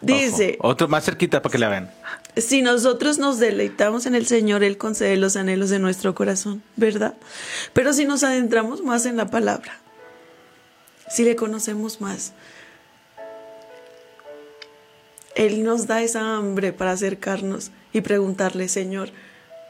Dice, 0.00 0.56
Ojo, 0.60 0.68
Otro 0.68 0.88
más 0.88 1.04
cerquita 1.04 1.42
para 1.42 1.52
que 1.52 1.58
la 1.58 1.68
vean. 1.68 1.90
si 2.36 2.62
nosotros 2.62 3.18
nos 3.18 3.38
deleitamos 3.38 4.06
en 4.06 4.14
el 4.14 4.26
Señor, 4.26 4.62
Él 4.62 4.78
concede 4.78 5.16
los 5.16 5.36
anhelos 5.36 5.70
de 5.70 5.78
nuestro 5.78 6.14
corazón, 6.14 6.62
¿verdad? 6.76 7.14
Pero 7.72 7.92
si 7.92 8.04
nos 8.04 8.22
adentramos 8.22 8.82
más 8.82 9.06
en 9.06 9.16
la 9.16 9.26
palabra, 9.28 9.78
si 11.08 11.24
le 11.24 11.36
conocemos 11.36 12.00
más, 12.00 12.32
Él 15.34 15.62
nos 15.64 15.86
da 15.86 16.02
esa 16.02 16.36
hambre 16.36 16.72
para 16.72 16.92
acercarnos 16.92 17.70
y 17.92 18.00
preguntarle, 18.00 18.68
Señor, 18.68 19.10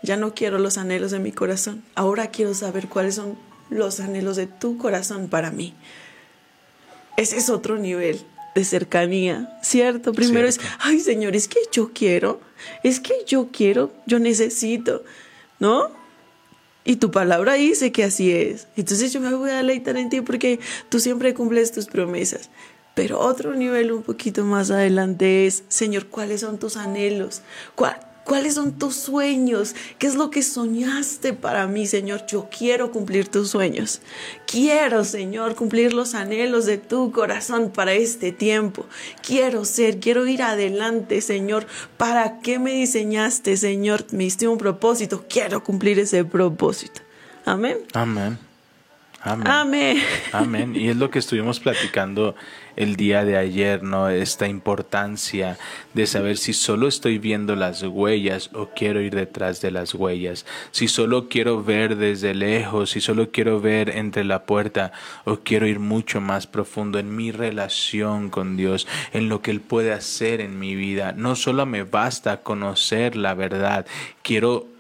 ya 0.03 0.17
no 0.17 0.35
quiero 0.35 0.59
los 0.59 0.79
anhelos 0.79 1.11
de 1.11 1.19
mi 1.19 1.33
corazón, 1.33 1.85
ahora 1.95 2.29
quiero 2.29 2.55
saber 2.55 2.89
cuáles 2.89 3.15
son 3.15 3.39
los 3.71 4.01
anhelos 4.01 4.37
de 4.37 4.47
tu 4.47 4.79
corazón 4.79 5.29
para 5.29 5.51
mí. 5.51 5.75
Ese 7.17 7.37
es 7.37 7.51
otro 7.51 7.77
nivel 7.77 8.25
de 8.59 8.65
cercanía, 8.65 9.59
¿cierto? 9.63 10.13
Primero 10.13 10.47
es, 10.49 10.61
ay 10.81 11.01
Señor, 11.01 11.35
es 11.37 11.49
que 11.49 11.61
yo 11.73 11.93
quiero, 11.95 12.41
es 12.83 13.01
que 13.01 13.15
yo 13.27 13.49
quiero, 13.53 13.93
yo 14.07 14.19
necesito, 14.19 15.05
¿no? 15.61 15.91
Y 16.85 16.97
tu 16.97 17.11
palabra 17.11 17.55
dice 17.55 17.93
que 17.93 18.05
así 18.05 18.33
es. 18.33 18.67
Entonces 18.77 19.13
yo 19.13 19.21
me 19.21 19.35
voy 19.35 19.51
a 19.51 19.57
deleitar 19.59 19.97
en 19.97 20.09
ti 20.11 20.21
porque 20.23 20.59
tú 20.89 21.01
siempre 21.01 21.35
cumples 21.35 21.71
tus 21.73 21.87
promesas. 21.87 22.51
Pero 22.95 23.21
otro 23.21 23.55
nivel 23.55 23.93
un 23.93 24.03
poquito 24.03 24.45
más 24.45 24.71
adelante 24.71 25.47
es, 25.47 25.65
Señor, 25.69 26.07
¿cuáles 26.07 26.41
son 26.41 26.59
tus 26.59 26.77
anhelos? 26.77 27.43
¿Cuál- 27.75 28.01
¿Cuáles 28.29 28.57
son 28.57 28.73
tus 28.73 28.95
sueños? 28.95 29.75
¿Qué 29.99 30.07
es 30.07 30.15
lo 30.15 30.29
que 30.29 30.43
soñaste 30.43 31.33
para 31.33 31.67
mí, 31.67 31.87
Señor? 31.87 32.27
Yo 32.27 32.51
quiero 32.55 32.93
cumplir 32.93 33.29
tus 33.29 33.49
sueños. 33.49 34.03
Quiero, 34.47 35.03
Señor, 35.05 35.55
cumplir 35.55 35.95
los 35.95 36.15
anhelos 36.15 36.67
de 36.67 36.77
tu 36.77 37.11
corazón 37.11 37.71
para 37.75 37.95
este 37.95 38.31
tiempo. 38.31 38.85
Quiero 39.27 39.65
ser, 39.65 39.99
quiero 39.99 40.27
ir 40.27 40.43
adelante, 40.43 41.23
Señor. 41.23 41.67
¿Para 41.97 42.41
qué 42.41 42.59
me 42.59 42.75
diseñaste, 42.75 43.57
Señor? 43.57 44.05
Me 44.11 44.25
diste 44.25 44.47
un 44.47 44.59
propósito. 44.59 45.25
Quiero 45.27 45.65
cumplir 45.65 45.99
ese 45.99 46.23
propósito. 46.27 47.01
Amén. 47.47 47.79
Amén. 47.95 48.39
Amén. 49.21 49.47
Amén. 49.49 50.03
Amén. 50.33 50.77
Y 50.77 50.89
es 50.89 50.97
lo 50.97 51.11
que 51.11 51.19
estuvimos 51.19 51.59
platicando 51.59 52.37
el 52.77 52.95
día 52.95 53.25
de 53.25 53.37
ayer, 53.37 53.83
¿no? 53.83 54.09
Esta 54.09 54.47
importancia 54.47 55.59
de 55.93 56.07
saber 56.07 56.37
si 56.37 56.53
solo 56.53 56.87
estoy 56.87 57.19
viendo 57.19 57.57
las 57.57 57.83
huellas 57.83 58.51
o 58.55 58.69
quiero 58.69 59.01
ir 59.01 59.17
detrás 59.17 59.61
de 59.61 59.73
las 59.73 59.95
huellas, 59.95 60.47
si 60.71 60.87
solo 60.87 61.29
quiero 61.29 61.65
ver 61.65 61.97
desde 61.97 62.35
lejos, 62.35 62.91
si 62.91 63.01
solo 63.01 63.33
quiero 63.33 63.61
ver 63.61 63.91
entre 63.91 64.23
la 64.23 64.45
puerta 64.45 64.93
o 65.25 65.39
quiero 65.39 65.67
ir 65.67 65.81
mucho 65.81 66.21
más 66.21 66.47
profundo 66.47 67.01
en 67.01 67.17
mi 67.17 67.33
relación 67.33 68.31
con 68.31 68.57
Dios, 68.57 68.87
en 69.13 69.29
lo 69.29 69.43
que 69.43 69.51
Él 69.51 69.61
puede 69.61 69.93
hacer 69.93 70.41
en 70.41 70.61
mi 70.61 70.77
vida. 70.77 71.11
No 71.11 71.35
solo 71.35 71.67
me 71.67 71.83
basta 71.83 72.43
conocer 72.43 73.17
la 73.17 73.35
verdad, 73.35 73.85
quiero 74.23 74.78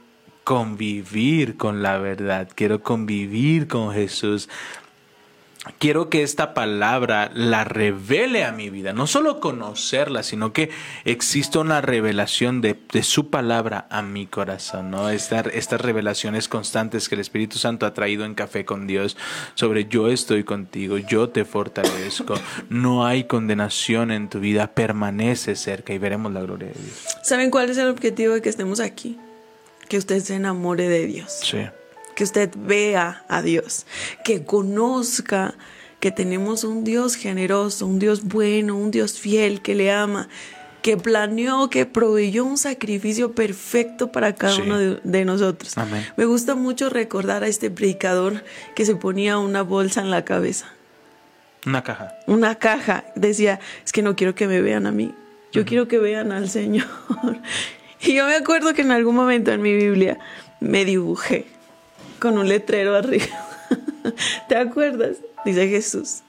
convivir 0.49 1.59
con 1.59 1.83
la 1.83 1.99
verdad, 1.99 2.49
quiero 2.55 2.83
convivir 2.83 3.69
con 3.69 3.93
Jesús. 3.93 4.49
Quiero 5.79 6.09
que 6.09 6.23
esta 6.23 6.55
palabra 6.55 7.31
la 7.35 7.65
revele 7.65 8.45
a 8.47 8.53
mi 8.53 8.71
vida, 8.71 8.95
no 8.95 9.07
solo 9.07 9.41
conocerla, 9.41 10.23
sino 10.23 10.55
que 10.55 10.71
exista 11.05 11.59
una 11.59 11.83
revelación 11.83 12.63
de, 12.63 12.79
su 13.03 13.29
palabra 13.29 13.87
a 13.91 14.01
mi 14.01 14.27
corazón, 14.27 14.91
¿no? 14.91 15.11
Esta- 15.11 15.41
estas 15.41 15.83
revelaciones 15.83 16.49
constantes 16.49 17.11
que 17.11 17.17
el 17.17 17.21
Espíritu 17.21 17.59
Santo 17.59 17.85
ha 17.85 17.93
traído 17.93 18.25
en 18.25 18.35
Café 18.35 18.65
con 18.65 18.87
Dios 18.87 19.19
sobre 19.55 19.85
yo 19.85 20.09
estoy 20.09 20.45
contigo, 20.45 20.97
yo 20.97 21.29
te 21.29 21.45
fortalezco, 21.45 22.37
no 22.71 23.05
hay 23.05 23.25
condenación 23.25 24.13
en 24.13 24.31
tu 24.31 24.41
vida, 24.41 24.69
permanece 24.69 25.57
cerca 25.57 25.93
y 25.93 25.99
veremos 25.99 26.33
la 26.33 26.41
gloria 26.41 26.69
de 26.69 26.81
Dios. 26.81 27.05
¿Saben 27.23 27.51
cuál 27.51 27.69
es 27.69 27.77
el 27.77 27.89
objetivo 27.89 28.33
de 28.33 28.41
que 28.41 28.49
estemos 28.49 28.81
aquí? 28.81 29.19
Que 29.89 29.99
usted 29.99 30.21
se 30.23 30.35
enamore 30.35 30.89
de 30.89 31.07
Dios. 31.07 31.41
Sí. 31.43 31.59
que 32.15 32.25
usted 32.25 32.51
vea 32.57 33.25
a 33.29 33.43
Dios, 33.43 33.87
que 34.25 34.45
conozca 34.45 35.55
que 36.01 36.11
tenemos 36.11 36.65
un 36.65 36.83
Dios 36.83 37.15
generoso, 37.15 37.87
un 37.87 37.99
Dios 38.01 38.25
bueno, 38.25 38.77
un 38.77 38.91
Dios 38.91 39.21
fiel 39.21 39.63
que 39.63 39.77
le 39.77 39.93
ama, 39.93 40.29
que 40.83 40.97
planeó, 40.97 41.71
que 41.71 41.87
proveyó 41.87 42.45
un 42.45 42.59
sacrificio 42.59 43.33
perfecto 43.33 44.11
para 44.11 44.35
cada 44.35 44.55
Sí. 44.57 44.63
uno 44.63 44.79
de, 44.79 45.01
de 45.05 45.25
nosotros. 45.25 45.79
Amén. 45.79 46.05
Me 46.17 46.25
gusta 46.25 46.57
mucho 46.57 46.91
recordar 46.91 47.45
a 47.45 47.47
este 47.49 47.71
predicador 47.71 48.43
que 48.75 48.85
se 48.85 48.97
ponía 48.97 49.39
una 49.39 49.63
bolsa 49.63 50.01
en 50.01 50.11
la 50.11 50.25
cabeza, 50.25 50.67
Una 51.67 51.83
caja. 51.85 52.15
una 52.27 52.57
caja. 52.57 53.05
Decía, 53.15 53.61
es 53.85 53.93
que 53.93 54.03
no 54.03 54.17
quiero 54.17 54.35
que 54.35 54.49
me 54.49 54.61
vean 54.61 54.87
a 54.87 54.93
mí, 54.93 55.15
yo 55.53 55.65
quiero 55.65 55.87
que 55.87 55.99
vean 55.99 56.33
al 56.33 56.49
Señor. 56.51 56.87
Y 58.01 58.15
yo 58.15 58.27
me 58.27 58.37
acuerdo 58.37 58.75
que 58.75 58.83
en 58.83 58.91
algún 58.91 59.15
momento 59.15 59.53
en 59.53 59.63
mi 59.63 59.75
Biblia 59.75 60.19
me 60.61 60.85
dibujé 60.85 61.47
con 62.19 62.39
un 62.39 62.49
letrero 62.49 62.97
arriba. 62.97 63.27
¿Te 64.49 64.57
acuerdas? 64.57 65.17
Dice 65.45 65.69
Jesús. 65.69 66.23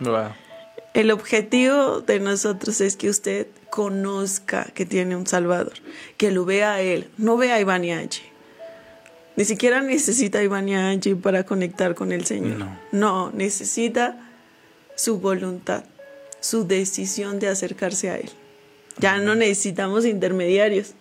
Wow. 0.00 0.32
El 0.92 1.10
objetivo 1.10 2.00
de 2.00 2.18
nosotros 2.18 2.80
es 2.80 2.96
que 2.96 3.08
usted 3.08 3.46
conozca 3.70 4.64
que 4.74 4.84
tiene 4.84 5.14
un 5.14 5.26
Salvador, 5.26 5.74
que 6.16 6.32
lo 6.32 6.44
vea 6.44 6.74
a 6.74 6.80
Él, 6.80 7.08
no 7.16 7.36
vea 7.36 7.54
a 7.54 7.60
Iván 7.60 7.84
y 7.84 7.92
Angie. 7.92 8.24
Ni 9.36 9.44
siquiera 9.44 9.80
necesita 9.80 10.40
a 10.40 10.42
Iván 10.42 10.68
y 10.68 10.74
Angie 10.74 11.14
para 11.14 11.44
conectar 11.44 11.94
con 11.94 12.12
el 12.12 12.26
Señor. 12.26 12.58
No. 12.58 12.78
no, 12.92 13.30
necesita 13.32 14.18
su 14.96 15.20
voluntad, 15.20 15.84
su 16.40 16.66
decisión 16.66 17.38
de 17.38 17.48
acercarse 17.48 18.10
a 18.10 18.16
Él. 18.16 18.30
Ya 19.00 19.18
no 19.18 19.34
necesitamos 19.34 20.04
intermediarios. 20.04 20.94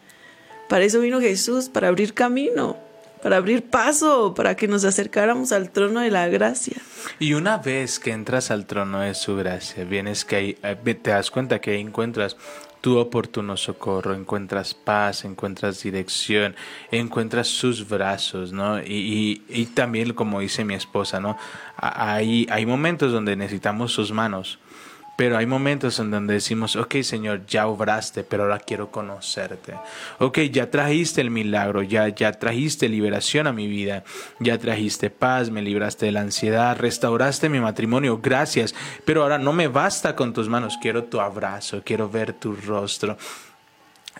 Para 0.69 0.85
eso 0.85 1.01
vino 1.01 1.19
Jesús, 1.19 1.67
para 1.67 1.89
abrir 1.89 2.13
camino, 2.13 2.77
para 3.21 3.37
abrir 3.37 3.63
paso, 3.63 4.33
para 4.33 4.55
que 4.55 4.67
nos 4.67 4.85
acercáramos 4.85 5.51
al 5.51 5.71
trono 5.71 5.99
de 5.99 6.11
la 6.11 6.27
gracia. 6.27 6.77
Y 7.19 7.33
una 7.33 7.57
vez 7.57 7.99
que 7.99 8.11
entras 8.11 8.51
al 8.51 8.65
trono 8.65 9.01
de 9.01 9.13
su 9.15 9.35
gracia, 9.35 9.83
vienes 9.83 10.23
que 10.23 10.35
ahí, 10.35 10.57
eh, 10.63 10.75
te 10.95 11.11
das 11.11 11.29
cuenta 11.29 11.59
que 11.59 11.71
ahí 11.71 11.81
encuentras 11.81 12.37
tu 12.81 12.97
oportuno 12.97 13.57
socorro, 13.57 14.13
encuentras 14.13 14.73
paz, 14.73 15.25
encuentras 15.25 15.83
dirección, 15.83 16.55
encuentras 16.91 17.47
sus 17.47 17.87
brazos, 17.87 18.53
¿no? 18.53 18.79
Y, 18.79 19.69
también, 19.73 20.13
como 20.13 20.39
dice 20.39 20.63
mi 20.63 20.75
esposa, 20.75 21.19
¿no? 21.19 21.37
Hay, 21.75 22.47
hay 22.49 22.65
momentos 22.65 23.11
donde 23.11 23.35
necesitamos 23.35 23.91
sus 23.91 24.13
manos. 24.13 24.59
Pero 25.19 25.35
hay 25.35 25.45
momentos 25.45 25.99
en 25.99 26.11
donde 26.11 26.35
decimos, 26.35 26.77
ok 26.77 27.01
Señor, 27.01 27.45
ya 27.45 27.67
obraste, 27.67 28.23
pero 28.23 28.43
ahora 28.43 28.57
quiero 28.57 28.89
conocerte. 28.89 29.73
Ok, 30.17 30.39
ya 30.49 30.71
trajiste 30.71 31.19
el 31.19 31.29
milagro, 31.29 31.83
ya, 31.83 32.07
ya 32.07 32.31
trajiste 32.31 32.87
liberación 32.87 33.45
a 33.45 33.51
mi 33.51 33.67
vida, 33.67 34.05
ya 34.39 34.57
trajiste 34.57 35.09
paz, 35.09 35.49
me 35.49 35.61
libraste 35.61 36.05
de 36.05 36.13
la 36.13 36.21
ansiedad, 36.21 36.77
restauraste 36.79 37.49
mi 37.49 37.59
matrimonio, 37.59 38.19
gracias. 38.23 38.73
Pero 39.03 39.23
ahora 39.23 39.37
no 39.37 39.51
me 39.51 39.67
basta 39.67 40.15
con 40.15 40.31
tus 40.31 40.47
manos, 40.47 40.77
quiero 40.81 41.03
tu 41.03 41.19
abrazo, 41.19 41.81
quiero 41.83 42.07
ver 42.07 42.31
tu 42.31 42.55
rostro. 42.55 43.17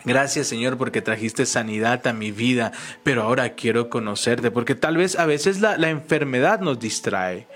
Gracias 0.03 0.47
Señor 0.47 0.77
porque 0.77 1.01
trajiste 1.01 1.45
sanidad 1.45 2.05
a 2.07 2.11
mi 2.11 2.33
vida, 2.33 2.73
pero 3.03 3.23
ahora 3.23 3.53
quiero 3.53 3.89
conocerte, 3.89 4.51
porque 4.51 4.75
tal 4.75 4.97
vez 4.97 5.17
a 5.17 5.25
veces 5.25 5.61
la, 5.61 5.77
la 5.77 5.91
enfermedad 5.91 6.59
nos 6.59 6.77
distrae. 6.77 7.47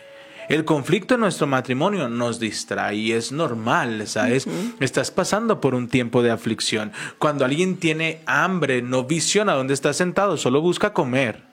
El 0.49 0.65
conflicto 0.65 1.15
en 1.15 1.21
nuestro 1.21 1.47
matrimonio 1.47 2.09
nos 2.09 2.39
distrae 2.39 2.95
y 2.95 3.11
es 3.11 3.31
normal, 3.31 4.07
¿sabes? 4.07 4.47
Estás 4.79 5.11
pasando 5.11 5.61
por 5.61 5.75
un 5.75 5.87
tiempo 5.87 6.21
de 6.21 6.31
aflicción. 6.31 6.91
Cuando 7.17 7.45
alguien 7.45 7.77
tiene 7.77 8.21
hambre, 8.25 8.81
no 8.81 9.05
visiona 9.05 9.53
dónde 9.53 9.73
está 9.73 9.93
sentado, 9.93 10.37
solo 10.37 10.61
busca 10.61 10.93
comer. 10.93 11.43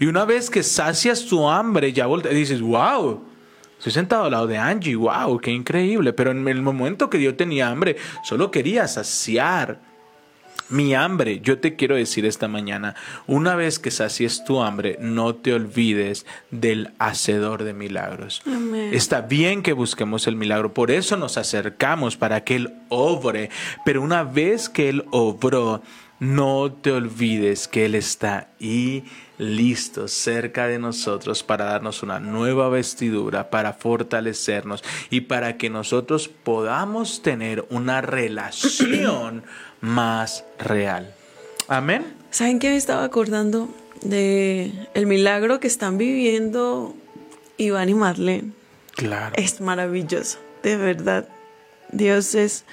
Y 0.00 0.06
una 0.06 0.24
vez 0.24 0.50
que 0.50 0.62
sacias 0.62 1.26
tu 1.26 1.48
hambre, 1.48 1.92
ya 1.92 2.06
volteas 2.06 2.34
y 2.34 2.38
dices, 2.38 2.60
wow, 2.60 3.24
estoy 3.78 3.92
sentado 3.92 4.24
al 4.24 4.32
lado 4.32 4.46
de 4.46 4.58
Angie, 4.58 4.96
wow, 4.96 5.38
qué 5.38 5.50
increíble. 5.50 6.12
Pero 6.12 6.30
en 6.30 6.46
el 6.48 6.62
momento 6.62 7.10
que 7.10 7.20
yo 7.20 7.36
tenía 7.36 7.68
hambre, 7.68 7.96
solo 8.24 8.50
quería 8.50 8.88
saciar 8.88 9.80
mi 10.68 10.94
hambre, 10.94 11.40
yo 11.40 11.58
te 11.58 11.76
quiero 11.76 11.96
decir 11.96 12.26
esta 12.26 12.48
mañana, 12.48 12.94
una 13.26 13.54
vez 13.54 13.78
que 13.78 13.90
sacies 13.90 14.44
tu 14.44 14.62
hambre, 14.62 14.98
no 15.00 15.34
te 15.34 15.52
olvides 15.52 16.26
del 16.50 16.90
hacedor 16.98 17.64
de 17.64 17.72
milagros. 17.72 18.42
Amén. 18.46 18.90
Está 18.92 19.20
bien 19.20 19.62
que 19.62 19.72
busquemos 19.72 20.26
el 20.26 20.36
milagro, 20.36 20.74
por 20.74 20.90
eso 20.90 21.16
nos 21.16 21.38
acercamos 21.38 22.16
para 22.16 22.44
que 22.44 22.56
Él 22.56 22.74
obre, 22.88 23.50
pero 23.84 24.02
una 24.02 24.24
vez 24.24 24.68
que 24.68 24.88
Él 24.88 25.04
obró, 25.10 25.82
no 26.18 26.72
te 26.72 26.92
olvides 26.92 27.68
que 27.68 27.84
Él 27.84 27.94
está 27.94 28.48
ahí 28.60 29.04
listo 29.38 30.08
cerca 30.08 30.66
de 30.66 30.78
nosotros 30.78 31.42
para 31.42 31.66
darnos 31.66 32.02
una 32.02 32.20
nueva 32.20 32.68
vestidura, 32.68 33.50
para 33.50 33.74
fortalecernos 33.74 34.82
y 35.10 35.22
para 35.22 35.58
que 35.58 35.68
nosotros 35.68 36.28
podamos 36.28 37.22
tener 37.22 37.66
una 37.70 38.00
relación 38.00 39.44
más 39.86 40.44
real. 40.58 41.14
Amén. 41.68 42.04
¿Saben 42.30 42.58
qué 42.58 42.70
me 42.70 42.76
estaba 42.76 43.04
acordando 43.04 43.68
de 44.02 44.72
el 44.94 45.06
milagro 45.06 45.60
que 45.60 45.68
están 45.68 45.96
viviendo 45.96 46.94
Iván 47.56 47.88
y 47.88 47.94
Marlene? 47.94 48.52
Claro. 48.96 49.34
Es 49.38 49.60
maravilloso, 49.60 50.38
de 50.62 50.76
verdad. 50.76 51.28
Dios 51.92 52.34
es, 52.34 52.64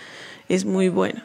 es 0.50 0.66
muy 0.66 0.90
bueno. 0.90 1.22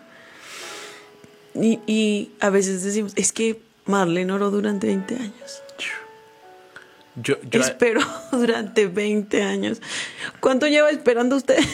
Y, 1.55 1.81
y 1.87 2.31
a 2.40 2.51
veces 2.51 2.83
decimos, 2.85 3.12
es 3.16 3.33
que 3.33 3.61
Marlene 3.87 4.33
oró 4.33 4.51
durante 4.51 4.87
20 4.88 5.14
años. 5.16 5.62
Yo, 7.16 7.35
yo- 7.51 7.61
Esperó 7.61 8.01
durante 8.33 8.87
20 8.87 9.42
años. 9.42 9.81
¿Cuánto 10.40 10.66
lleva 10.68 10.90
esperando 10.90 11.35
usted? 11.37 11.59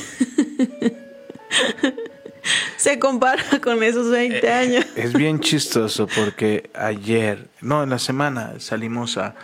Se 2.85 2.99
compara 2.99 3.43
con 3.63 3.83
esos 3.83 4.11
20 4.11 4.53
años. 4.53 4.85
Es 4.95 5.15
bien 5.15 5.41
chistoso 5.41 6.07
porque 6.07 6.69
ayer, 6.75 7.49
no, 7.63 7.83
en 7.83 7.89
la 7.89 7.99
semana 7.99 8.61
salimos 8.61 9.17
a, 9.17 9.35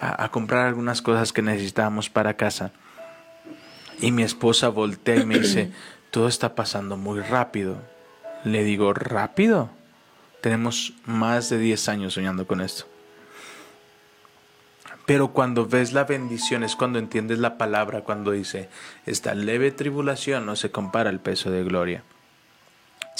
a, 0.00 0.22
a 0.22 0.30
comprar 0.30 0.68
algunas 0.68 1.02
cosas 1.02 1.32
que 1.32 1.42
necesitábamos 1.42 2.08
para 2.08 2.34
casa. 2.34 2.70
Y 4.00 4.12
mi 4.12 4.22
esposa 4.22 4.68
voltea 4.68 5.16
y 5.16 5.26
me 5.26 5.40
dice, 5.40 5.72
todo 6.12 6.28
está 6.28 6.54
pasando 6.54 6.96
muy 6.96 7.18
rápido. 7.18 7.82
Le 8.44 8.62
digo, 8.62 8.92
¿rápido? 8.94 9.70
Tenemos 10.40 10.94
más 11.06 11.50
de 11.50 11.58
10 11.58 11.88
años 11.88 12.14
soñando 12.14 12.46
con 12.46 12.60
esto. 12.60 12.84
Pero 15.06 15.32
cuando 15.32 15.66
ves 15.66 15.92
la 15.92 16.04
bendición 16.04 16.62
es 16.62 16.76
cuando 16.76 17.00
entiendes 17.00 17.40
la 17.40 17.58
palabra, 17.58 18.02
cuando 18.02 18.30
dice, 18.30 18.68
esta 19.06 19.34
leve 19.34 19.72
tribulación 19.72 20.46
no 20.46 20.54
se 20.54 20.70
compara 20.70 21.10
al 21.10 21.18
peso 21.18 21.50
de 21.50 21.64
gloria. 21.64 22.04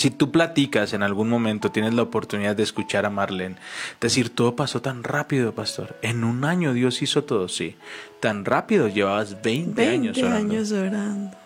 Si 0.00 0.10
tú 0.10 0.30
platicas 0.30 0.94
en 0.94 1.02
algún 1.02 1.28
momento, 1.28 1.72
tienes 1.72 1.92
la 1.92 2.00
oportunidad 2.00 2.56
de 2.56 2.62
escuchar 2.62 3.04
a 3.04 3.10
Marlene, 3.10 3.56
decir, 4.00 4.30
todo 4.30 4.56
pasó 4.56 4.80
tan 4.80 5.04
rápido, 5.04 5.54
pastor. 5.54 5.98
En 6.00 6.24
un 6.24 6.46
año 6.46 6.72
Dios 6.72 7.02
hizo 7.02 7.24
todo, 7.24 7.48
sí. 7.48 7.76
Tan 8.18 8.46
rápido, 8.46 8.88
llevabas 8.88 9.42
20, 9.42 9.86
años 9.86 10.16
20 10.16 10.22
orando. 10.22 10.54
años 10.54 10.72
orando. 10.72 11.39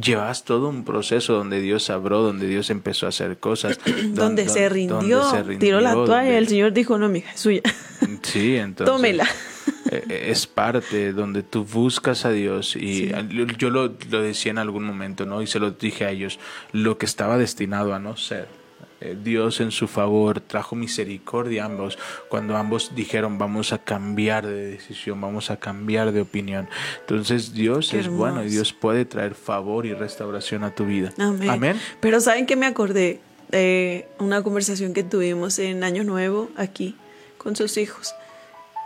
Llevas 0.00 0.44
todo 0.44 0.68
un 0.68 0.84
proceso 0.84 1.34
donde 1.34 1.60
Dios 1.60 1.90
abrió, 1.90 2.18
donde 2.22 2.46
Dios 2.46 2.70
empezó 2.70 3.06
a 3.06 3.10
hacer 3.10 3.38
cosas. 3.38 3.78
don- 3.84 4.14
Donde, 4.14 4.44
don- 4.44 4.54
se 4.54 4.68
rindió, 4.68 4.96
donde 5.20 5.30
se 5.30 5.42
rindió, 5.42 5.58
tiró 5.58 5.80
la 5.80 5.92
toalla 5.92 6.32
y 6.32 6.36
el 6.36 6.48
Señor 6.48 6.72
dijo, 6.72 6.98
no, 6.98 7.08
mija, 7.08 7.32
es 7.32 7.40
suya. 7.40 7.62
Sí, 8.22 8.56
entonces. 8.56 8.94
Tómela. 8.94 9.24
eh, 9.90 10.04
eh, 10.08 10.24
Es 10.30 10.46
parte 10.46 11.12
donde 11.12 11.42
tú 11.42 11.64
buscas 11.64 12.24
a 12.24 12.30
Dios 12.30 12.76
y 12.76 13.08
yo- 13.08 13.46
yo 13.58 13.70
lo, 13.70 13.94
lo 14.10 14.22
decía 14.22 14.50
en 14.52 14.58
algún 14.58 14.84
momento, 14.84 15.26
¿no? 15.26 15.42
Y 15.42 15.46
se 15.46 15.58
lo 15.58 15.70
dije 15.72 16.04
a 16.04 16.10
ellos, 16.10 16.38
lo 16.72 16.98
que 16.98 17.06
estaba 17.06 17.38
destinado 17.38 17.94
a 17.94 17.98
no 17.98 18.16
ser. 18.16 18.48
Eh, 19.00 19.16
Dios 19.22 19.60
en 19.60 19.70
su 19.70 19.86
favor 19.86 20.40
trajo 20.40 20.74
misericordia 20.74 21.62
a 21.62 21.66
ambos 21.66 21.98
cuando 22.28 22.56
ambos 22.56 22.92
dijeron 22.96 23.38
vamos 23.38 23.72
a 23.72 23.78
cambiar 23.78 24.44
de 24.46 24.70
decisión, 24.70 25.20
vamos 25.20 25.50
a 25.50 25.56
cambiar 25.56 26.10
de 26.10 26.20
opinión. 26.20 26.68
Entonces 27.00 27.52
Dios 27.52 27.90
Qué 27.90 28.00
es 28.00 28.08
bueno 28.08 28.44
y. 28.44 28.48
Dios 28.48 28.72
puede 28.72 29.04
traer 29.04 29.34
favor 29.34 29.86
y 29.86 29.94
restauración 29.94 30.64
a 30.64 30.74
tu 30.74 30.84
vida. 30.84 31.12
Amén. 31.18 31.48
Amén. 31.48 31.80
Pero 32.00 32.20
¿saben 32.20 32.46
qué 32.46 32.56
me 32.56 32.66
acordé? 32.66 33.20
De 33.50 34.06
una 34.18 34.42
conversación 34.42 34.92
que 34.92 35.02
tuvimos 35.02 35.58
en 35.58 35.82
Año 35.82 36.04
Nuevo 36.04 36.50
aquí 36.56 36.94
con 37.38 37.56
sus 37.56 37.78
hijos, 37.78 38.14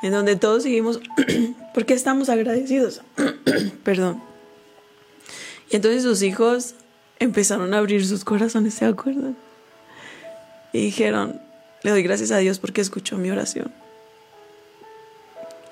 en 0.03 0.13
donde 0.13 0.37
todos 0.37 0.63
seguimos, 0.63 1.01
porque 1.75 1.95
estamos 1.95 2.29
agradecidos. 2.29 3.01
Perdón. 3.83 4.23
Y 5.69 5.77
entonces 5.77 6.05
sus 6.05 6.23
hijos 6.23 6.75
empezaron 7.19 7.75
a 7.75 7.79
abrir 7.79 8.07
sus 8.07 8.25
corazones, 8.25 8.75
¿se 8.75 8.85
acuerdan? 8.85 9.37
Y 10.73 10.81
dijeron, 10.81 11.41
le 11.83 11.91
doy 11.91 12.03
gracias 12.03 12.31
a 12.31 12.39
Dios 12.39 12.59
porque 12.59 12.81
escuchó 12.81 13.17
mi 13.19 13.31
oración. 13.31 13.73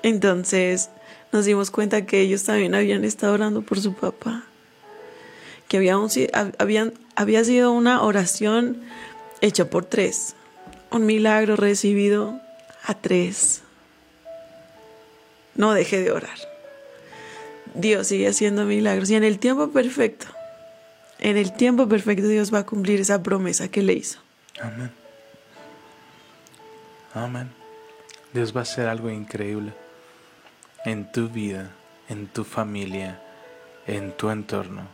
Entonces 0.03 0.89
nos 1.31 1.45
dimos 1.45 1.71
cuenta 1.71 2.05
que 2.05 2.21
ellos 2.21 2.43
también 2.43 2.75
habían 2.75 3.05
estado 3.05 3.33
orando 3.33 3.61
por 3.61 3.79
su 3.79 3.93
papá, 3.93 4.43
que 5.67 5.77
había, 5.77 5.97
un- 5.97 6.09
habían, 6.57 6.93
había 7.15 7.43
sido 7.43 7.71
una 7.71 8.01
oración 8.03 8.81
hecha 9.41 9.69
por 9.69 9.85
tres, 9.85 10.35
un 10.91 11.05
milagro 11.05 11.55
recibido 11.55 12.39
a 12.83 12.93
tres. 12.95 13.61
No 15.55 15.73
deje 15.73 16.01
de 16.01 16.11
orar. 16.11 16.37
Dios 17.73 18.07
sigue 18.07 18.27
haciendo 18.27 18.65
milagros 18.65 19.09
y 19.09 19.15
en 19.15 19.23
el 19.23 19.39
tiempo 19.39 19.69
perfecto, 19.69 20.25
en 21.19 21.37
el 21.37 21.53
tiempo 21.53 21.87
perfecto 21.87 22.27
Dios 22.27 22.53
va 22.53 22.59
a 22.59 22.65
cumplir 22.65 22.99
esa 22.99 23.23
promesa 23.23 23.69
que 23.69 23.81
le 23.81 23.93
hizo. 23.93 24.19
Amén. 24.61 24.91
Amén. 27.13 27.51
Dios 28.33 28.55
va 28.55 28.61
a 28.61 28.63
hacer 28.63 28.87
algo 28.87 29.09
increíble 29.09 29.73
en 30.85 31.11
tu 31.11 31.27
vida, 31.29 31.71
en 32.09 32.27
tu 32.27 32.43
familia, 32.43 33.21
en 33.87 34.15
tu 34.15 34.29
entorno. 34.29 34.87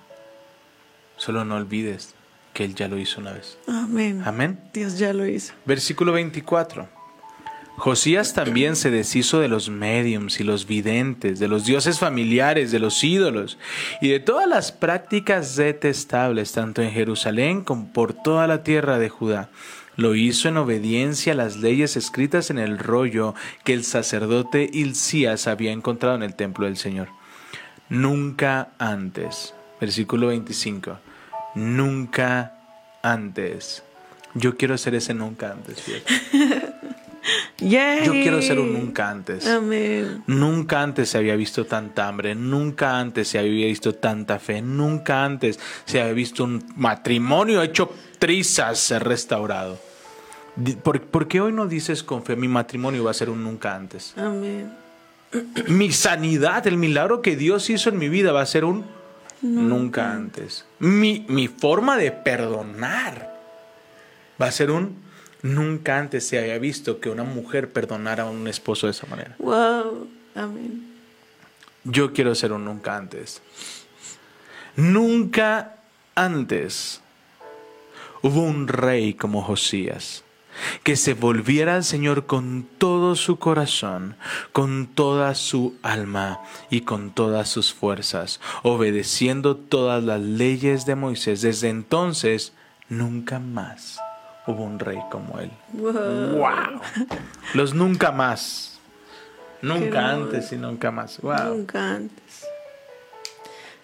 Solo 1.18 1.46
no 1.46 1.56
olvides 1.56 2.16
que 2.54 2.64
Él 2.64 2.76
ya 2.76 2.88
lo 2.88 2.98
hizo 2.98 3.22
una 3.22 3.34
vez. 3.34 3.58
Amén. 3.68 4.22
Amén. 4.26 4.60
Dios 4.74 4.98
ya 4.98 5.14
lo 5.14 5.26
hizo. 5.28 5.54
Versículo 5.66 6.12
24. 6.14 6.97
Josías 7.78 8.34
también 8.34 8.76
se 8.76 8.90
deshizo 8.90 9.40
de 9.40 9.48
los 9.48 9.70
médiums 9.70 10.40
y 10.40 10.44
los 10.44 10.66
videntes, 10.66 11.38
de 11.38 11.48
los 11.48 11.64
dioses 11.64 12.00
familiares, 12.00 12.72
de 12.72 12.80
los 12.80 13.04
ídolos 13.04 13.60
y 14.02 14.10
de 14.10 14.20
todas 14.20 14.48
las 14.48 14.72
prácticas 14.72 15.56
detestables, 15.56 16.54
tanto 16.54 16.82
en 16.82 16.92
Jerusalén 16.92 17.64
como 17.64 17.94
por 17.94 18.14
toda 18.14 18.48
la 18.48 18.64
tierra 18.64 18.98
de 18.98 19.10
Judá. 19.10 19.50
Lo 19.96 20.16
hizo 20.16 20.50
en 20.50 20.58
obediencia 20.58 21.34
a 21.34 21.36
las 21.36 21.58
leyes 21.58 21.96
escritas 21.98 22.50
en 22.50 22.58
el 22.58 22.80
rollo 22.80 23.36
que 23.64 23.74
el 23.74 23.84
sacerdote 23.84 24.68
Hilcías 24.74 25.46
había 25.46 25.72
encontrado 25.72 26.16
en 26.16 26.24
el 26.24 26.34
templo 26.34 26.66
del 26.66 26.78
Señor. 26.78 27.10
Nunca 27.90 28.70
antes. 28.80 29.54
Versículo 29.80 30.28
25. 30.28 30.98
Nunca 31.54 32.58
antes. 33.04 33.84
Yo 34.34 34.58
quiero 34.58 34.80
ser 34.80 34.96
ese 34.96 35.14
nunca 35.14 35.52
antes. 35.52 35.84
Yay. 37.70 38.06
Yo 38.06 38.12
quiero 38.14 38.42
ser 38.42 38.60
un 38.60 38.74
nunca 38.74 39.10
antes. 39.10 39.46
Amén. 39.48 40.24
Nunca 40.28 40.82
antes 40.82 41.10
se 41.10 41.18
había 41.18 41.36
visto 41.36 41.66
tanta 41.66 42.08
hambre, 42.08 42.36
nunca 42.36 43.00
antes 43.00 43.28
se 43.28 43.40
había 43.40 43.68
visto 43.68 43.94
tanta 43.96 44.40
fe, 44.40 44.62
nunca 44.62 45.24
antes 45.26 45.60
se 45.86 46.02
había 46.02 46.14
visto 46.14 46.44
un 46.44 46.64
matrimonio 46.76 47.62
hecho 47.62 47.92
trizas 48.20 48.92
restaurado. 49.02 49.80
Di- 50.56 50.74
¿Por, 50.76 51.02
por 51.02 51.28
qué 51.28 51.40
hoy 51.42 51.52
no 51.54 51.68
dices 51.68 52.04
con 52.04 52.24
fe 52.24 52.36
mi 52.36 52.48
matrimonio 52.48 53.04
va 53.04 53.12
a 53.12 53.14
ser 53.14 53.30
un 53.30 53.44
nunca 53.44 53.76
antes? 53.76 54.14
Amén. 54.18 54.72
Mi 55.68 55.92
sanidad, 55.92 56.66
el 56.68 56.78
milagro 56.78 57.22
que 57.22 57.36
Dios 57.36 57.70
hizo 57.70 57.90
en 57.90 57.98
mi 57.98 58.08
vida 58.10 58.32
va 58.32 58.42
a 58.42 58.46
ser 58.46 58.64
un 58.66 58.86
nunca 59.42 60.12
antes. 60.14 60.66
Mi, 60.80 61.26
mi 61.28 61.48
forma 61.48 61.96
de 61.98 62.12
perdonar 62.12 63.36
va 64.42 64.48
a 64.48 64.52
ser 64.52 64.72
un 64.72 64.96
nunca 65.48 65.98
antes 65.98 66.28
se 66.28 66.40
había 66.40 66.58
visto 66.58 67.00
que 67.00 67.10
una 67.10 67.24
mujer 67.24 67.72
perdonara 67.72 68.24
a 68.24 68.30
un 68.30 68.48
esposo 68.48 68.88
de 68.88 68.92
esa 68.92 69.08
manera. 69.08 69.36
Wow. 69.40 70.08
Amén. 70.36 70.94
Yo 71.84 72.14
quiero 72.14 72.36
ser 72.36 72.52
un 72.52 72.66
nunca 72.66 72.98
antes. 72.98 73.42
Nunca 74.76 75.78
antes 76.16 77.02
hubo 78.22 78.42
un 78.42 78.68
rey 78.68 79.14
como 79.14 79.42
Josías 79.42 80.24
que 80.84 80.96
se 80.96 81.14
volviera 81.14 81.76
al 81.76 81.84
Señor 81.84 82.26
con 82.26 82.68
todo 82.80 83.16
su 83.16 83.38
corazón, 83.38 84.16
con 84.54 84.88
toda 84.88 85.36
su 85.36 85.76
alma 85.84 86.42
y 86.72 86.82
con 86.82 87.12
todas 87.12 87.48
sus 87.48 87.74
fuerzas, 87.74 88.40
obedeciendo 88.64 89.56
todas 89.56 90.04
las 90.04 90.20
leyes 90.20 90.88
de 90.88 90.96
Moisés. 90.96 91.42
Desde 91.42 91.70
entonces, 91.70 92.54
nunca 92.90 93.40
más 93.40 94.00
hubo 94.48 94.64
un 94.64 94.80
rey 94.80 95.00
como 95.12 95.40
él. 95.40 95.52
Wow. 95.74 96.38
¡Wow! 96.38 96.82
Los 97.54 97.74
nunca 97.74 98.12
más. 98.12 98.80
Nunca 99.62 100.10
antes 100.12 100.52
y 100.52 100.58
nunca 100.58 100.92
más. 100.92 101.20
¡Wow! 101.22 101.56
Nunca 101.56 101.96
antes. 101.96 102.46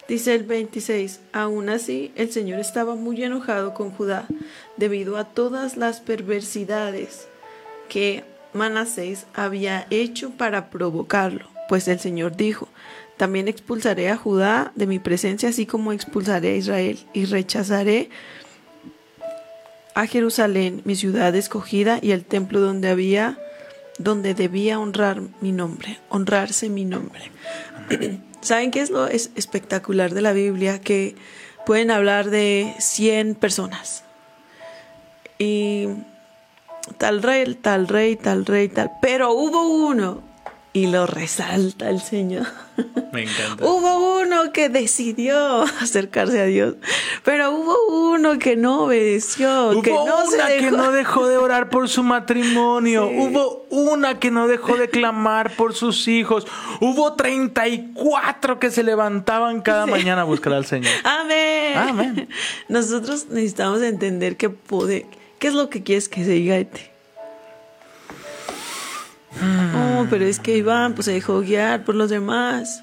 Dice 0.08 0.34
el 0.34 0.44
26, 0.44 1.20
aún 1.32 1.70
así 1.70 2.12
el 2.16 2.30
Señor 2.30 2.60
estaba 2.60 2.94
muy 2.94 3.22
enojado 3.24 3.72
con 3.72 3.90
Judá 3.90 4.26
debido 4.76 5.16
a 5.16 5.24
todas 5.24 5.78
las 5.78 6.00
perversidades 6.00 7.26
que 7.88 8.22
Manasés 8.52 9.26
había 9.34 9.86
hecho 9.90 10.30
para 10.30 10.68
provocarlo, 10.68 11.48
pues 11.68 11.88
el 11.88 12.00
Señor 12.00 12.36
dijo, 12.36 12.68
también 13.16 13.48
expulsaré 13.48 14.10
a 14.10 14.16
Judá 14.16 14.72
de 14.74 14.86
mi 14.86 14.98
presencia, 14.98 15.48
así 15.48 15.64
como 15.64 15.92
expulsaré 15.92 16.52
a 16.52 16.56
Israel, 16.56 16.98
y 17.14 17.24
rechazaré 17.24 18.10
a 19.94 20.06
Jerusalén, 20.06 20.82
mi 20.84 20.96
ciudad 20.96 21.34
escogida, 21.34 21.98
y 22.02 22.10
el 22.12 22.24
templo 22.24 22.60
donde 22.60 22.88
había 22.88 23.38
donde 23.98 24.34
debía 24.34 24.80
honrar 24.80 25.22
mi 25.40 25.52
nombre, 25.52 25.98
honrarse 26.08 26.68
mi 26.68 26.84
nombre. 26.84 27.30
¿Saben 28.40 28.70
qué 28.70 28.80
es 28.80 28.90
lo 28.90 29.06
es 29.06 29.30
espectacular 29.36 30.12
de 30.12 30.20
la 30.20 30.32
Biblia? 30.32 30.80
Que 30.80 31.14
pueden 31.64 31.90
hablar 31.90 32.30
de 32.30 32.74
100 32.78 33.36
personas. 33.36 34.02
Y 35.38 35.88
tal 36.98 37.22
rey, 37.22 37.54
tal 37.54 37.88
rey, 37.88 38.16
tal 38.16 38.44
rey, 38.46 38.68
tal. 38.68 38.90
Pero 39.00 39.32
hubo 39.32 39.86
uno 39.86 40.22
y 40.74 40.88
lo 40.88 41.06
resalta 41.06 41.88
el 41.88 42.00
Señor. 42.00 42.48
Me 43.12 43.22
encanta. 43.22 43.64
Hubo 43.64 44.20
uno 44.20 44.52
que 44.52 44.68
decidió 44.68 45.62
acercarse 45.80 46.40
a 46.40 46.46
Dios, 46.46 46.74
pero 47.22 47.52
hubo 47.52 47.76
uno 48.10 48.40
que 48.40 48.56
no 48.56 48.82
obedeció, 48.82 49.70
Hubo 49.70 49.82
que 49.82 49.92
no 49.92 50.26
se 50.26 50.34
una 50.34 50.48
que 50.48 50.70
no 50.72 50.90
dejó 50.90 51.28
de 51.28 51.36
orar 51.36 51.70
por 51.70 51.88
su 51.88 52.02
matrimonio. 52.02 53.08
Sí. 53.14 53.20
Hubo 53.20 53.66
una 53.70 54.18
que 54.18 54.30
no 54.32 54.48
dejó 54.48 54.76
de 54.76 54.88
clamar 54.88 55.54
por 55.54 55.74
sus 55.74 56.08
hijos. 56.08 56.46
Hubo 56.80 57.12
34 57.12 58.58
que 58.58 58.70
se 58.70 58.82
levantaban 58.82 59.60
cada 59.60 59.86
mañana 59.86 60.22
a 60.22 60.24
buscar 60.24 60.52
al 60.54 60.66
Señor. 60.66 60.92
Amén. 61.04 61.76
Amén. 61.76 62.28
Nosotros 62.68 63.26
necesitamos 63.30 63.82
entender 63.82 64.36
que 64.36 64.50
puede, 64.50 65.06
qué 65.38 65.48
es 65.48 65.54
lo 65.54 65.70
que 65.70 65.84
quieres 65.84 66.08
que 66.08 66.24
se 66.24 66.30
diga 66.30 66.56
de 66.56 66.64
ti. 66.64 66.80
Oh, 69.42 70.06
pero 70.10 70.24
es 70.24 70.38
que 70.40 70.56
Iván 70.56 70.94
pues 70.94 71.06
se 71.06 71.12
dejó 71.12 71.40
guiar 71.40 71.84
por 71.84 71.94
los 71.94 72.10
demás. 72.10 72.82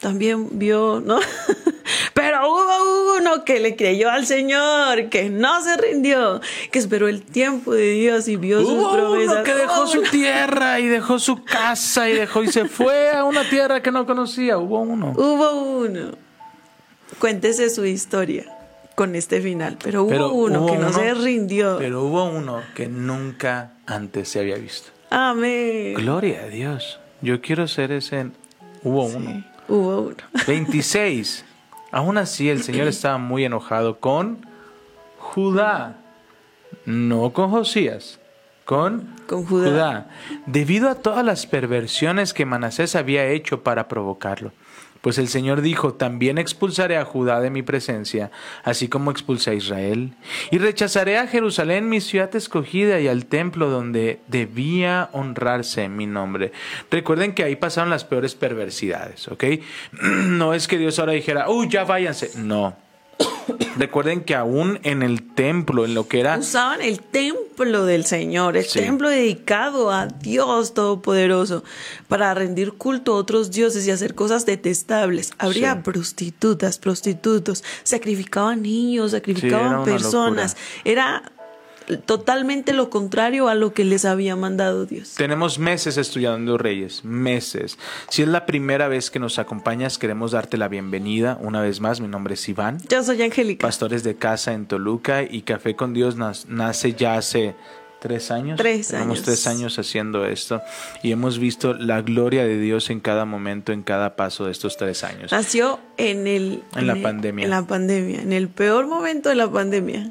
También 0.00 0.58
vio, 0.58 1.00
¿no? 1.04 1.18
Pero 2.14 2.48
hubo 2.48 3.16
uno 3.18 3.44
que 3.44 3.60
le 3.60 3.76
creyó 3.76 4.10
al 4.10 4.26
Señor, 4.26 5.08
que 5.08 5.30
no 5.30 5.62
se 5.62 5.76
rindió, 5.76 6.40
que 6.72 6.78
esperó 6.80 7.06
el 7.08 7.22
tiempo 7.22 7.72
de 7.72 7.92
Dios 7.92 8.26
y 8.28 8.36
vio 8.36 8.60
sus 8.60 8.70
Hubo 8.70 8.92
promesas. 8.92 9.34
uno 9.36 9.44
que 9.44 9.54
dejó 9.54 9.86
su 9.86 10.02
tierra 10.02 10.80
y 10.80 10.86
dejó 10.88 11.18
su 11.20 11.44
casa 11.44 12.08
y 12.08 12.14
dejó 12.14 12.42
y 12.42 12.48
se 12.50 12.66
fue 12.66 13.10
a 13.12 13.24
una 13.24 13.48
tierra 13.48 13.80
que 13.80 13.90
no 13.92 14.04
conocía. 14.06 14.58
Hubo 14.58 14.80
uno. 14.80 15.12
Hubo 15.16 15.78
uno. 15.84 16.12
Cuéntese 17.18 17.70
su 17.70 17.84
historia 17.84 18.44
con 18.94 19.14
este 19.14 19.40
final, 19.40 19.78
pero 19.82 20.02
hubo 20.02 20.10
Pero 20.10 20.32
uno 20.32 20.60
hubo 20.62 20.66
que 20.66 20.78
no 20.78 20.88
uno- 20.88 20.98
se 20.98 21.14
rindió. 21.14 21.76
Pero 21.78 22.02
hubo 22.04 22.24
uno 22.24 22.60
que 22.74 22.86
nunca 22.88 23.72
antes 23.86 24.28
se 24.28 24.40
había 24.40 24.56
visto. 24.56 24.90
Amén. 25.14 25.92
Gloria 25.92 26.44
a 26.44 26.46
Dios. 26.46 26.98
Yo 27.20 27.42
quiero 27.42 27.68
ser 27.68 27.92
ese. 27.92 28.30
Hubo 28.82 29.04
uno. 29.04 29.44
Hubo 29.68 30.00
uno. 30.00 30.16
26. 30.46 31.44
Aún 31.90 32.16
así, 32.16 32.48
el 32.48 32.62
Señor 32.62 32.88
estaba 32.88 33.18
muy 33.18 33.44
enojado 33.44 34.00
con 34.00 34.46
Judá, 35.18 35.98
no 36.86 37.30
con 37.34 37.50
Josías, 37.50 38.18
con, 38.64 39.16
Con 39.26 39.44
Judá. 39.44 40.08
debido 40.46 40.88
a 40.88 40.96
todas 40.96 41.24
las 41.24 41.46
perversiones 41.46 42.32
que 42.32 42.46
Manasés 42.46 42.96
había 42.96 43.26
hecho 43.26 43.62
para 43.62 43.88
provocarlo. 43.88 44.52
Pues 45.02 45.18
el 45.18 45.26
Señor 45.26 45.62
dijo, 45.62 45.94
también 45.94 46.38
expulsaré 46.38 46.96
a 46.96 47.04
Judá 47.04 47.40
de 47.40 47.50
mi 47.50 47.62
presencia, 47.62 48.30
así 48.62 48.86
como 48.86 49.10
expulsé 49.10 49.50
a 49.50 49.54
Israel, 49.54 50.14
y 50.52 50.58
rechazaré 50.58 51.18
a 51.18 51.26
Jerusalén, 51.26 51.88
mi 51.88 52.00
ciudad 52.00 52.34
escogida, 52.36 53.00
y 53.00 53.08
al 53.08 53.26
templo 53.26 53.68
donde 53.68 54.20
debía 54.28 55.10
honrarse 55.12 55.88
mi 55.88 56.06
nombre. 56.06 56.52
Recuerden 56.88 57.34
que 57.34 57.42
ahí 57.42 57.56
pasaron 57.56 57.90
las 57.90 58.04
peores 58.04 58.36
perversidades, 58.36 59.26
¿ok? 59.26 59.44
No 60.02 60.54
es 60.54 60.68
que 60.68 60.78
Dios 60.78 61.00
ahora 61.00 61.12
dijera, 61.12 61.50
uy, 61.50 61.68
ya 61.68 61.82
váyanse. 61.82 62.30
No. 62.38 62.76
Recuerden 63.76 64.22
que 64.22 64.34
aún 64.34 64.78
en 64.82 65.02
el 65.02 65.22
templo, 65.34 65.84
en 65.84 65.94
lo 65.94 66.06
que 66.08 66.20
era 66.20 66.38
Usaban 66.38 66.82
el 66.82 67.00
templo 67.00 67.84
del 67.86 68.04
Señor, 68.04 68.56
el 68.56 68.64
Sí. 68.64 68.80
templo 68.80 69.08
dedicado 69.08 69.90
a 69.90 70.06
Dios 70.06 70.74
Todopoderoso, 70.74 71.64
para 72.08 72.32
rendir 72.34 72.72
culto 72.74 73.12
a 73.14 73.16
otros 73.16 73.50
dioses 73.50 73.86
y 73.86 73.90
hacer 73.90 74.14
cosas 74.14 74.44
detestables. 74.46 75.32
Habría 75.38 75.74
Sí. 75.74 75.80
prostitutas, 75.84 76.78
prostitutos, 76.78 77.64
sacrificaban 77.82 78.62
niños, 78.62 79.12
sacrificaban 79.12 79.72
era 79.72 79.84
personas. 79.84 80.56
Era 80.84 81.32
totalmente 82.04 82.72
lo 82.72 82.90
contrario 82.90 83.48
a 83.48 83.54
lo 83.54 83.72
que 83.72 83.84
les 83.84 84.04
había 84.04 84.36
mandado 84.36 84.86
Dios. 84.86 85.14
Tenemos 85.16 85.58
meses 85.58 85.96
estudiando 85.96 86.58
Reyes, 86.58 87.04
meses. 87.04 87.78
Si 88.08 88.22
es 88.22 88.28
la 88.28 88.46
primera 88.46 88.88
vez 88.88 89.10
que 89.10 89.18
nos 89.18 89.38
acompañas, 89.38 89.98
queremos 89.98 90.32
darte 90.32 90.56
la 90.56 90.68
bienvenida. 90.68 91.38
Una 91.40 91.60
vez 91.60 91.80
más, 91.80 92.00
mi 92.00 92.08
nombre 92.08 92.34
es 92.34 92.48
Iván, 92.48 92.78
Yo 92.88 93.02
soy 93.02 93.22
Angélica. 93.22 93.66
pastores 93.66 94.02
de 94.04 94.16
casa 94.16 94.52
en 94.52 94.66
Toluca 94.66 95.22
y 95.22 95.42
Café 95.42 95.76
con 95.76 95.92
Dios 95.94 96.16
nace 96.16 96.92
ya 96.94 97.14
hace 97.16 97.54
tres 98.00 98.32
años. 98.32 98.58
Tres 98.58 98.88
Tenemos 98.88 99.18
años. 99.18 99.24
tres 99.24 99.46
años 99.46 99.78
haciendo 99.78 100.26
esto 100.26 100.60
y 101.04 101.12
hemos 101.12 101.38
visto 101.38 101.72
la 101.74 102.02
gloria 102.02 102.44
de 102.44 102.58
Dios 102.58 102.90
en 102.90 102.98
cada 102.98 103.24
momento, 103.24 103.70
en 103.72 103.82
cada 103.84 104.16
paso 104.16 104.46
de 104.46 104.50
estos 104.50 104.76
tres 104.76 105.04
años. 105.04 105.30
Nació 105.30 105.78
en 105.98 106.26
el 106.26 106.64
En 106.74 106.88
la 106.88 106.94
el- 106.94 107.02
pandemia. 107.02 107.44
En 107.44 107.50
la 107.50 107.62
pandemia, 107.66 108.20
en 108.22 108.32
el 108.32 108.48
peor 108.48 108.88
momento 108.88 109.28
de 109.28 109.36
la 109.36 109.48
pandemia. 109.50 110.10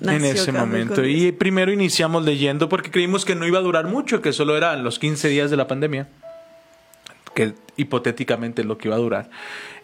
En 0.00 0.24
ese 0.24 0.52
momento. 0.52 1.04
Y 1.04 1.32
primero 1.32 1.72
iniciamos 1.72 2.24
leyendo 2.24 2.68
porque 2.68 2.90
creímos 2.90 3.24
que 3.24 3.34
no 3.34 3.46
iba 3.46 3.58
a 3.58 3.62
durar 3.62 3.86
mucho, 3.86 4.22
que 4.22 4.32
solo 4.32 4.56
eran 4.56 4.84
los 4.84 4.98
15 4.98 5.28
días 5.28 5.50
de 5.50 5.56
la 5.56 5.66
pandemia, 5.66 6.08
que 7.34 7.54
hipotéticamente 7.76 8.62
es 8.62 8.66
lo 8.68 8.76
que 8.76 8.88
iba 8.88 8.96
a 8.96 9.00
durar. 9.00 9.30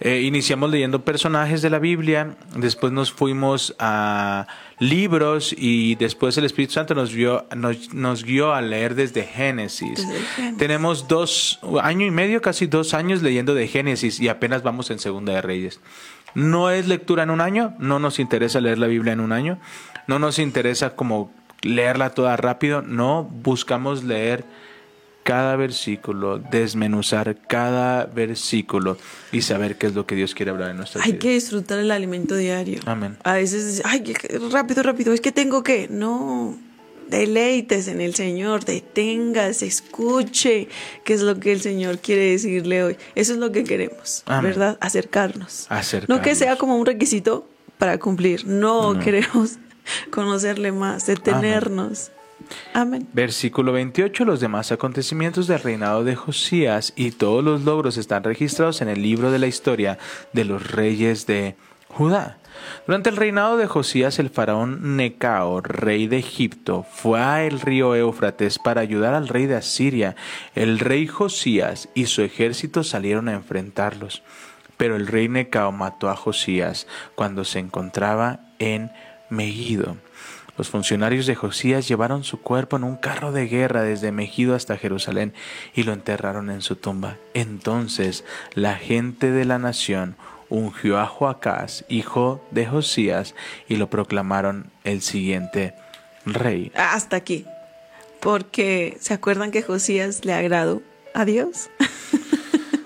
Eh, 0.01 0.23
iniciamos 0.23 0.71
leyendo 0.71 1.05
personajes 1.05 1.63
de 1.63 1.71
la 1.71 1.79
Biblia, 1.79 2.37
después 2.57 2.93
nos 2.93 3.13
fuimos 3.13 3.75
a 3.79 4.49
libros 4.81 5.55
y 5.57 5.95
después 5.95 6.37
el 6.37 6.45
Espíritu 6.45 6.73
Santo 6.75 6.95
nos, 6.95 7.13
vio, 7.15 7.47
nos, 7.57 7.95
nos 7.95 8.25
guió 8.25 8.53
a 8.53 8.61
leer 8.61 8.97
desde 8.97 9.23
Génesis. 9.23 10.07
Desde 10.07 10.21
Génesis. 10.35 10.59
Tenemos 10.59 11.07
dos, 11.07 11.61
año 11.81 12.05
y 12.05 12.11
medio, 12.11 12.43
casi 12.43 12.67
dos 12.67 12.95
años 12.95 13.23
leyendo 13.23 13.55
de 13.55 13.69
Génesis 13.69 14.19
y 14.19 14.29
apenas 14.29 14.65
vamos 14.65 14.91
en 14.91 14.99
Segunda 14.99 15.33
de 15.33 15.43
Reyes. 15.43 15.81
No 16.35 16.71
es 16.71 16.89
lectura 16.89 17.23
en 17.23 17.31
un 17.31 17.41
año, 17.41 17.75
no 17.79 18.01
nos 18.01 18.19
interesa 18.19 18.61
leer 18.61 18.79
la 18.79 18.89
Biblia 18.89 19.13
en 19.13 19.21
un 19.21 19.31
año, 19.31 19.61
no 20.07 20.19
nos 20.19 20.39
interesa 20.39 20.97
como 20.97 21.31
leerla 21.63 22.11
toda 22.11 22.37
rápido, 22.37 22.83
no, 22.83 23.25
buscamos 23.25 24.05
leer 24.05 24.45
cada 25.23 25.57
versículo, 25.57 26.39
desmenuzar 26.39 27.37
cada 27.49 28.05
versículo 28.05 28.99
y 29.33 29.41
saber 29.41 29.77
qué 29.79 29.87
es 29.87 29.95
lo 29.95 30.07
que 30.07 30.15
Dios 30.15 30.35
quiere 30.35 30.51
hablar 30.51 30.71
en 30.71 30.77
nuestras 30.77 31.03
Hay 31.05 31.13
vidas. 31.13 31.23
que 31.23 31.31
disfrutar 31.31 31.79
el 31.79 31.91
alimento 31.91 32.37
diario. 32.37 32.81
Amén. 32.85 33.17
A 33.25 33.35
veces, 33.35 33.81
ay, 33.87 34.15
rápido, 34.53 34.83
rápido, 34.83 35.13
es 35.15 35.21
que 35.21 35.33
tengo 35.33 35.63
que. 35.63 35.89
No. 35.89 36.57
Deleites 37.09 37.89
en 37.89 38.01
el 38.01 38.15
Señor, 38.15 38.65
detengas, 38.65 39.63
escuche 39.63 40.69
qué 41.05 41.13
es 41.13 41.21
lo 41.21 41.39
que 41.39 41.53
el 41.53 41.61
Señor 41.61 41.99
quiere 41.99 42.31
decirle 42.31 42.83
hoy. 42.83 42.97
Eso 43.15 43.35
es 43.35 43.39
lo 43.39 43.53
que 43.53 43.63
queremos, 43.63 44.23
Amén. 44.25 44.53
¿verdad? 44.53 44.79
Acercarnos. 44.81 45.67
Acercarnos. 45.69 46.19
No 46.19 46.23
que 46.23 46.35
sea 46.35 46.57
como 46.57 46.77
un 46.79 46.87
requisito 46.87 47.47
para 47.77 47.99
cumplir. 47.99 48.47
No, 48.47 48.99
queremos 49.01 49.59
conocerle 50.11 50.73
más, 50.73 51.07
detenernos. 51.07 52.11
Amén. 52.73 53.09
Versículo 53.13 53.73
28. 53.73 54.25
Los 54.25 54.41
demás 54.41 54.73
acontecimientos 54.73 55.47
del 55.47 55.61
reinado 55.61 56.05
de 56.05 56.17
Josías 56.17 56.93
y 56.97 57.13
todos 57.13 57.43
los 57.43 57.63
logros 57.63 57.97
están 57.97 58.25
registrados 58.25 58.83
en 58.83 58.89
el 58.89 59.03
libro 59.03 59.31
de 59.31 59.39
la 59.39 59.47
historia 59.47 59.99
de 60.33 60.45
los 60.45 60.71
reyes 60.71 61.27
de 61.27 61.57
Judá. 61.89 62.39
Durante 62.87 63.11
el 63.11 63.17
reinado 63.17 63.57
de 63.57 63.67
Josías, 63.67 64.19
el 64.19 64.31
faraón 64.31 64.97
Necao, 64.97 65.61
rey 65.61 66.07
de 66.07 66.19
Egipto, 66.19 66.85
fue 66.89 67.21
a 67.21 67.45
el 67.45 67.61
río 67.61 67.95
Éufrates 67.95 68.59
para 68.59 68.81
ayudar 68.81 69.15
al 69.15 69.29
rey 69.29 69.47
de 69.47 69.57
Asiria. 69.57 70.15
El 70.55 70.79
rey 70.79 71.07
Josías 71.07 71.89
y 71.95 72.07
su 72.07 72.23
ejército 72.23 72.85
salieron 72.85 73.29
a 73.29 73.35
enfrentarlos. 73.35 74.23
Pero 74.77 74.97
el 74.97 75.07
rey 75.07 75.29
Necao 75.29 75.73
mató 75.73 76.11
a 76.11 76.17
Josías 76.17 76.87
cuando 77.15 77.45
se 77.45 77.61
encontraba 77.61 78.41
en 78.59 78.91
Megiddo. 79.35 79.97
Los 80.57 80.71
funcionarios 80.71 81.27
de 81.27 81.35
Josías 81.35 81.89
llevaron 81.89 82.23
su 82.23 82.41
cuerpo 82.41 82.77
en 82.77 82.85
un 82.85 82.97
carro 82.97 83.33
de 83.33 83.49
guerra 83.49 83.83
desde 83.83 84.13
Megido 84.13 84.55
hasta 84.55 84.77
Jerusalén 84.77 85.35
y 85.75 85.83
lo 85.83 85.93
enterraron 85.93 86.49
en 86.49 86.63
su 86.63 86.77
tumba. 86.77 87.17
Entonces 87.35 88.25
la 88.55 88.77
gente 88.77 89.33
de 89.33 89.45
la 89.45 89.59
nación 89.59 90.17
ungió 90.49 91.01
a 91.01 91.07
Joacás, 91.07 91.85
hijo 91.89 92.45
de 92.53 92.67
Josías, 92.67 93.35
y 93.69 93.77
lo 93.77 93.91
proclamaron 93.91 94.71
el 94.85 95.03
siguiente 95.03 95.75
rey. 96.25 96.71
Hasta 96.77 97.17
aquí. 97.17 97.47
Porque 98.21 98.97
se 99.01 99.13
acuerdan 99.13 99.51
que 99.51 99.63
Josías 99.63 100.25
le 100.25 100.35
agradó 100.35 100.83
a 101.15 101.25
Dios. 101.25 101.69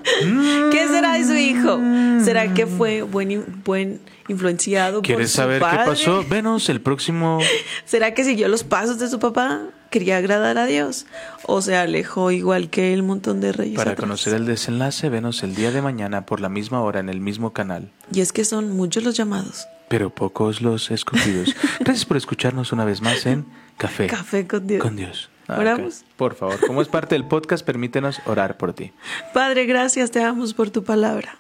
¿Qué 0.71 0.89
será 0.89 1.15
de 1.15 1.25
su 1.25 1.35
hijo? 1.35 1.81
¿Será 2.25 2.53
que 2.55 2.67
fue 2.67 3.03
buen, 3.03 3.63
buen 3.65 4.01
influenciado 4.29 4.99
por 4.99 5.07
¿Quieres 5.07 5.31
su 5.31 5.37
saber 5.37 5.59
qué 5.59 5.67
padre? 5.67 5.85
pasó? 5.87 6.25
Venos 6.29 6.69
el 6.69 6.81
próximo 6.81 7.39
¿Será 7.85 8.15
que 8.15 8.25
siguió 8.25 8.49
los 8.49 8.65
pasos 8.65 8.99
de 8.99 9.09
su 9.09 9.19
papá? 9.19 9.63
¿Quería 9.91 10.19
agradar 10.19 10.59
a 10.59 10.67
Dios? 10.67 11.07
¿O 11.45 11.63
se 11.63 11.75
alejó 11.77 12.31
igual 12.31 12.69
que 12.69 12.93
el 12.93 13.03
montón 13.03 13.41
de 13.41 13.53
reyes? 13.53 13.77
Para 13.77 13.93
atrás? 13.93 14.05
conocer 14.05 14.35
el 14.35 14.45
desenlace, 14.45 15.09
venos 15.09 15.43
el 15.43 15.55
día 15.55 15.71
de 15.71 15.81
mañana 15.81 16.27
por 16.27 16.41
la 16.41 16.51
misma 16.51 16.83
hora 16.83 17.01
en 17.01 17.09
el 17.09 17.21
mismo 17.21 17.55
canal. 17.55 17.91
Y 18.13 18.21
es 18.21 18.33
que 18.33 18.45
son 18.45 18.77
muchos 18.77 19.03
los 19.03 19.17
llamados. 19.17 19.67
Pero 19.89 20.11
pocos 20.11 20.61
los 20.61 20.91
escogidos. 20.91 21.57
Gracias 21.81 22.05
por 22.05 22.19
escucharnos 22.19 22.73
una 22.73 22.85
vez 22.85 23.01
más 23.01 23.25
en 23.25 23.47
Café, 23.79 24.09
Café 24.09 24.47
con 24.47 24.67
Dios. 24.67 24.83
con 24.83 24.97
Dios. 24.97 25.31
Ah, 25.49 25.59
¿Oramos? 25.59 26.05
Por 26.17 26.35
favor, 26.35 26.61
como 26.67 26.83
es 26.83 26.89
parte 26.89 27.15
del 27.15 27.25
podcast, 27.25 27.65
permítenos 27.65 28.21
orar 28.27 28.59
por 28.59 28.75
ti. 28.75 28.93
Padre, 29.33 29.65
gracias 29.65 30.11
te 30.11 30.19
damos 30.19 30.53
por 30.53 30.69
tu 30.69 30.85
palabra. 30.85 31.39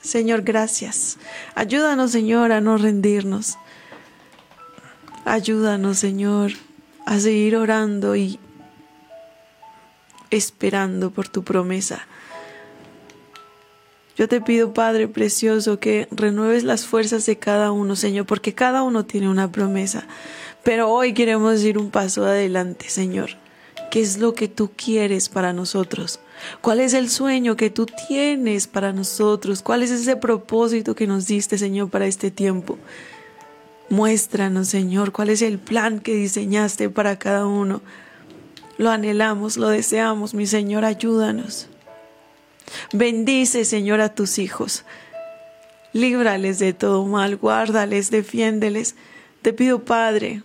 Señor, 0.00 0.42
gracias. 0.42 1.18
Ayúdanos, 1.54 2.10
Señor, 2.10 2.52
a 2.52 2.62
no 2.62 2.78
rendirnos. 2.78 3.58
Ayúdanos, 5.26 5.98
Señor, 5.98 6.52
a 7.04 7.20
seguir 7.20 7.56
orando 7.56 8.16
y 8.16 8.40
esperando 10.30 11.10
por 11.10 11.28
tu 11.28 11.44
promesa. 11.44 12.06
Yo 14.16 14.26
te 14.26 14.40
pido, 14.40 14.72
Padre 14.72 15.06
precioso, 15.06 15.78
que 15.78 16.08
renueves 16.10 16.64
las 16.64 16.86
fuerzas 16.86 17.26
de 17.26 17.38
cada 17.38 17.72
uno, 17.72 17.94
Señor, 17.94 18.26
porque 18.26 18.54
cada 18.54 18.82
uno 18.82 19.04
tiene 19.04 19.28
una 19.28 19.52
promesa. 19.52 20.06
Pero 20.64 20.90
hoy 20.90 21.14
queremos 21.14 21.62
ir 21.62 21.78
un 21.78 21.90
paso 21.90 22.24
adelante, 22.24 22.88
Señor. 22.88 23.30
¿Qué 23.90 24.00
es 24.00 24.18
lo 24.18 24.34
que 24.34 24.48
tú 24.48 24.70
quieres 24.76 25.28
para 25.28 25.52
nosotros? 25.52 26.20
¿Cuál 26.60 26.80
es 26.80 26.92
el 26.92 27.08
sueño 27.08 27.56
que 27.56 27.70
tú 27.70 27.86
tienes 27.86 28.66
para 28.66 28.92
nosotros? 28.92 29.62
¿Cuál 29.62 29.82
es 29.82 29.90
ese 29.90 30.16
propósito 30.16 30.94
que 30.94 31.06
nos 31.06 31.26
diste, 31.26 31.56
Señor, 31.56 31.88
para 31.88 32.06
este 32.06 32.30
tiempo? 32.30 32.78
Muéstranos, 33.88 34.68
Señor, 34.68 35.12
cuál 35.12 35.30
es 35.30 35.40
el 35.40 35.58
plan 35.58 36.00
que 36.00 36.14
diseñaste 36.14 36.90
para 36.90 37.18
cada 37.18 37.46
uno. 37.46 37.80
Lo 38.76 38.90
anhelamos, 38.90 39.56
lo 39.56 39.68
deseamos, 39.68 40.34
mi 40.34 40.46
Señor, 40.46 40.84
ayúdanos. 40.84 41.68
Bendice, 42.92 43.64
Señor, 43.64 44.02
a 44.02 44.14
tus 44.14 44.38
hijos. 44.38 44.84
Líbrales 45.94 46.58
de 46.58 46.74
todo 46.74 47.06
mal, 47.06 47.36
guárdales, 47.36 48.10
defiéndeles. 48.10 48.94
Te 49.40 49.54
pido, 49.54 49.84
Padre, 49.84 50.42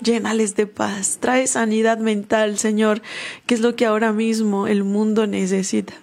llénales 0.00 0.54
de 0.56 0.66
paz, 0.66 1.18
trae 1.20 1.46
sanidad 1.46 1.98
mental, 1.98 2.58
Señor, 2.58 3.02
que 3.46 3.54
es 3.54 3.60
lo 3.60 3.76
que 3.76 3.86
ahora 3.86 4.12
mismo 4.12 4.66
el 4.66 4.84
mundo 4.84 5.26
necesita. 5.26 5.94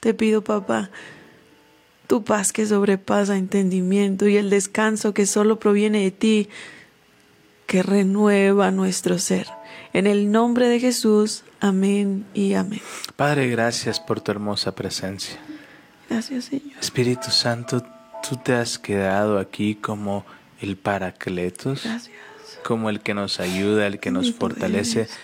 Te 0.00 0.14
pido, 0.14 0.42
papá, 0.44 0.90
tu 2.06 2.24
paz 2.24 2.52
que 2.52 2.66
sobrepasa 2.66 3.36
entendimiento 3.36 4.28
y 4.28 4.36
el 4.36 4.50
descanso 4.50 5.12
que 5.12 5.26
solo 5.26 5.58
proviene 5.58 6.02
de 6.04 6.10
ti, 6.10 6.48
que 7.66 7.82
renueva 7.82 8.70
nuestro 8.70 9.18
ser. 9.18 9.46
En 9.92 10.06
el 10.06 10.30
nombre 10.30 10.68
de 10.68 10.80
Jesús, 10.80 11.44
amén 11.60 12.24
y 12.32 12.54
amén. 12.54 12.80
Padre, 13.16 13.48
gracias 13.48 14.00
por 14.00 14.20
tu 14.20 14.30
hermosa 14.30 14.74
presencia. 14.74 15.38
Gracias, 16.08 16.46
Señor. 16.46 16.78
Espíritu 16.80 17.30
Santo, 17.30 17.82
tú 18.26 18.36
te 18.36 18.54
has 18.54 18.78
quedado 18.78 19.38
aquí 19.38 19.74
como 19.74 20.24
el 20.60 20.76
Paracletos, 20.76 21.84
Gracias. 21.84 22.16
como 22.64 22.90
el 22.90 23.00
que 23.00 23.14
nos 23.14 23.40
ayuda, 23.40 23.86
el 23.86 24.00
que 24.00 24.10
nos 24.10 24.32
fortalece. 24.32 25.00
eres. 25.02 25.18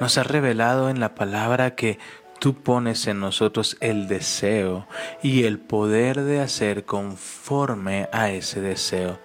Nos 0.00 0.18
has 0.18 0.26
revelado 0.26 0.90
en 0.90 1.00
la 1.00 1.14
palabra 1.14 1.74
que 1.74 1.98
tú 2.38 2.54
pones 2.54 3.06
en 3.06 3.18
nosotros 3.20 3.76
el 3.80 4.08
deseo 4.08 4.86
y 5.22 5.44
el 5.44 5.58
poder 5.58 6.20
de 6.22 6.40
hacer 6.40 6.84
conforme 6.84 8.08
a 8.12 8.30
ese 8.30 8.60
deseo. 8.60 9.18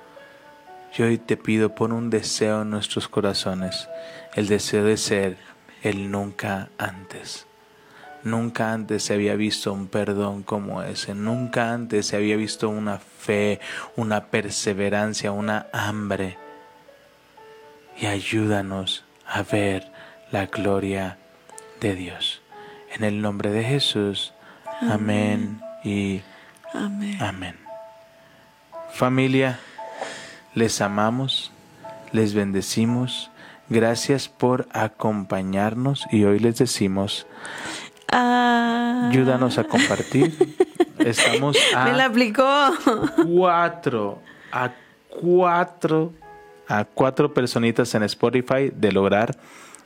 Yo 0.94 1.06
hoy 1.06 1.18
te 1.18 1.38
pido 1.38 1.76
pon 1.76 1.92
un 1.92 2.10
deseo 2.10 2.64
en 2.64 2.70
nuestros 2.70 3.08
corazones, 3.08 3.88
el 4.36 4.48
deseo 4.48 4.84
de 4.84 4.98
ser 4.98 5.38
el 5.84 6.12
nunca 6.12 6.70
antes, 6.78 7.48
Nunca 8.24 8.74
antes 8.74 9.04
se 9.04 9.14
había 9.14 9.36
visto 9.36 9.74
un 9.74 9.88
perdón 9.88 10.44
como 10.44 10.84
ese, 10.84 11.16
nunca 11.16 11.74
antes 11.74 12.08
se 12.08 12.16
había 12.16 12.36
visto 12.36 12.70
una 12.70 13.00
fe, 13.00 13.60
una 13.96 14.26
perseverancia, 14.26 15.32
una 15.32 15.68
hambre. 15.74 16.38
Y 18.00 18.06
ayúdanos 18.06 19.04
a 19.26 19.44
ver 19.44 19.92
la 20.32 20.46
gloria 20.46 21.18
de 21.80 21.96
Dios. 21.96 22.42
En 22.94 23.04
el 23.04 23.22
nombre 23.22 23.52
de 23.52 23.64
Jesús, 23.64 24.34
amén, 24.82 25.62
y 25.84 26.22
Amén. 26.74 27.18
amén. 27.22 27.56
Familia, 28.94 29.60
les 30.54 30.82
amamos, 30.82 31.52
les 32.12 32.34
bendecimos. 32.34 33.32
Gracias 33.70 34.28
por 34.28 34.68
acompañarnos 34.74 36.06
y 36.12 36.26
hoy 36.26 36.40
les 36.40 36.58
decimos, 36.58 37.26
Ah, 38.12 39.10
ayúdanos 39.10 39.58
a 39.58 39.64
compartir. 39.64 40.34
Estamos 41.00 41.58
Me 41.86 41.94
la 41.94 42.04
a 42.04 42.08
aplicó. 42.08 42.72
cuatro, 43.26 44.22
a 44.52 44.72
cuatro, 45.10 46.14
a 46.68 46.86
cuatro 46.86 47.34
personitas 47.34 47.94
en 47.96 48.04
Spotify 48.04 48.72
de 48.76 48.92
lograr 48.92 49.36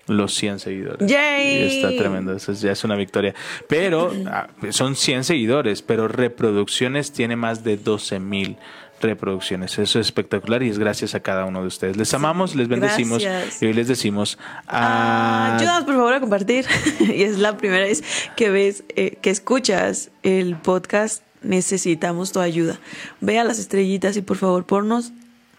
los 0.07 0.33
100 0.35 0.59
seguidores. 0.59 1.09
Yay. 1.09 1.63
Y 1.63 1.77
está 1.77 1.89
tremendo, 1.97 2.33
eso 2.33 2.53
ya 2.53 2.71
es 2.71 2.83
una 2.83 2.95
victoria. 2.95 3.33
Pero 3.67 4.11
ah, 4.27 4.47
son 4.69 4.95
100 4.95 5.23
seguidores, 5.23 5.81
pero 5.81 6.07
reproducciones 6.07 7.11
tiene 7.11 7.35
más 7.35 7.63
de 7.63 7.77
12 7.77 8.19
mil 8.19 8.57
reproducciones. 9.01 9.77
Eso 9.77 9.99
es 9.99 10.07
espectacular 10.07 10.63
y 10.63 10.69
es 10.69 10.79
gracias 10.79 11.15
a 11.15 11.19
cada 11.19 11.45
uno 11.45 11.61
de 11.61 11.67
ustedes. 11.67 11.97
Les 11.97 12.13
amamos, 12.13 12.55
les 12.55 12.67
bendecimos 12.67 13.23
gracias. 13.23 13.61
y 13.61 13.65
hoy 13.67 13.73
les 13.73 13.87
decimos 13.87 14.37
Ah, 14.67 15.51
a 15.51 15.55
ayúdanos 15.57 15.83
por 15.83 15.95
favor 15.95 16.13
a 16.13 16.19
compartir. 16.19 16.65
y 16.99 17.23
es 17.23 17.37
la 17.37 17.57
primera 17.57 17.83
vez 17.85 18.03
que 18.35 18.49
ves, 18.49 18.83
eh, 18.95 19.17
que 19.21 19.29
escuchas 19.29 20.09
el 20.23 20.55
podcast. 20.55 21.23
Necesitamos 21.43 22.31
tu 22.31 22.39
ayuda. 22.39 22.79
Ve 23.21 23.37
a 23.37 23.43
las 23.43 23.59
estrellitas 23.59 24.17
y 24.17 24.21
por 24.23 24.37
favor 24.37 24.65
ponnos 24.65 25.11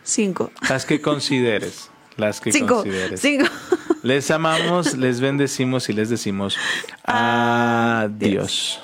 cinco. 0.03 0.51
las 0.68 0.84
que 0.84 1.01
consideres. 1.03 1.91
Las 2.16 2.41
que 2.41 2.51
Cinco. 2.51 2.76
consideres. 2.76 3.20
Cinco. 3.20 3.45
Les 4.03 4.30
amamos, 4.30 4.97
les 4.97 5.20
bendecimos 5.20 5.89
y 5.91 5.93
les 5.93 6.09
decimos 6.09 6.57
adiós. 7.05 8.80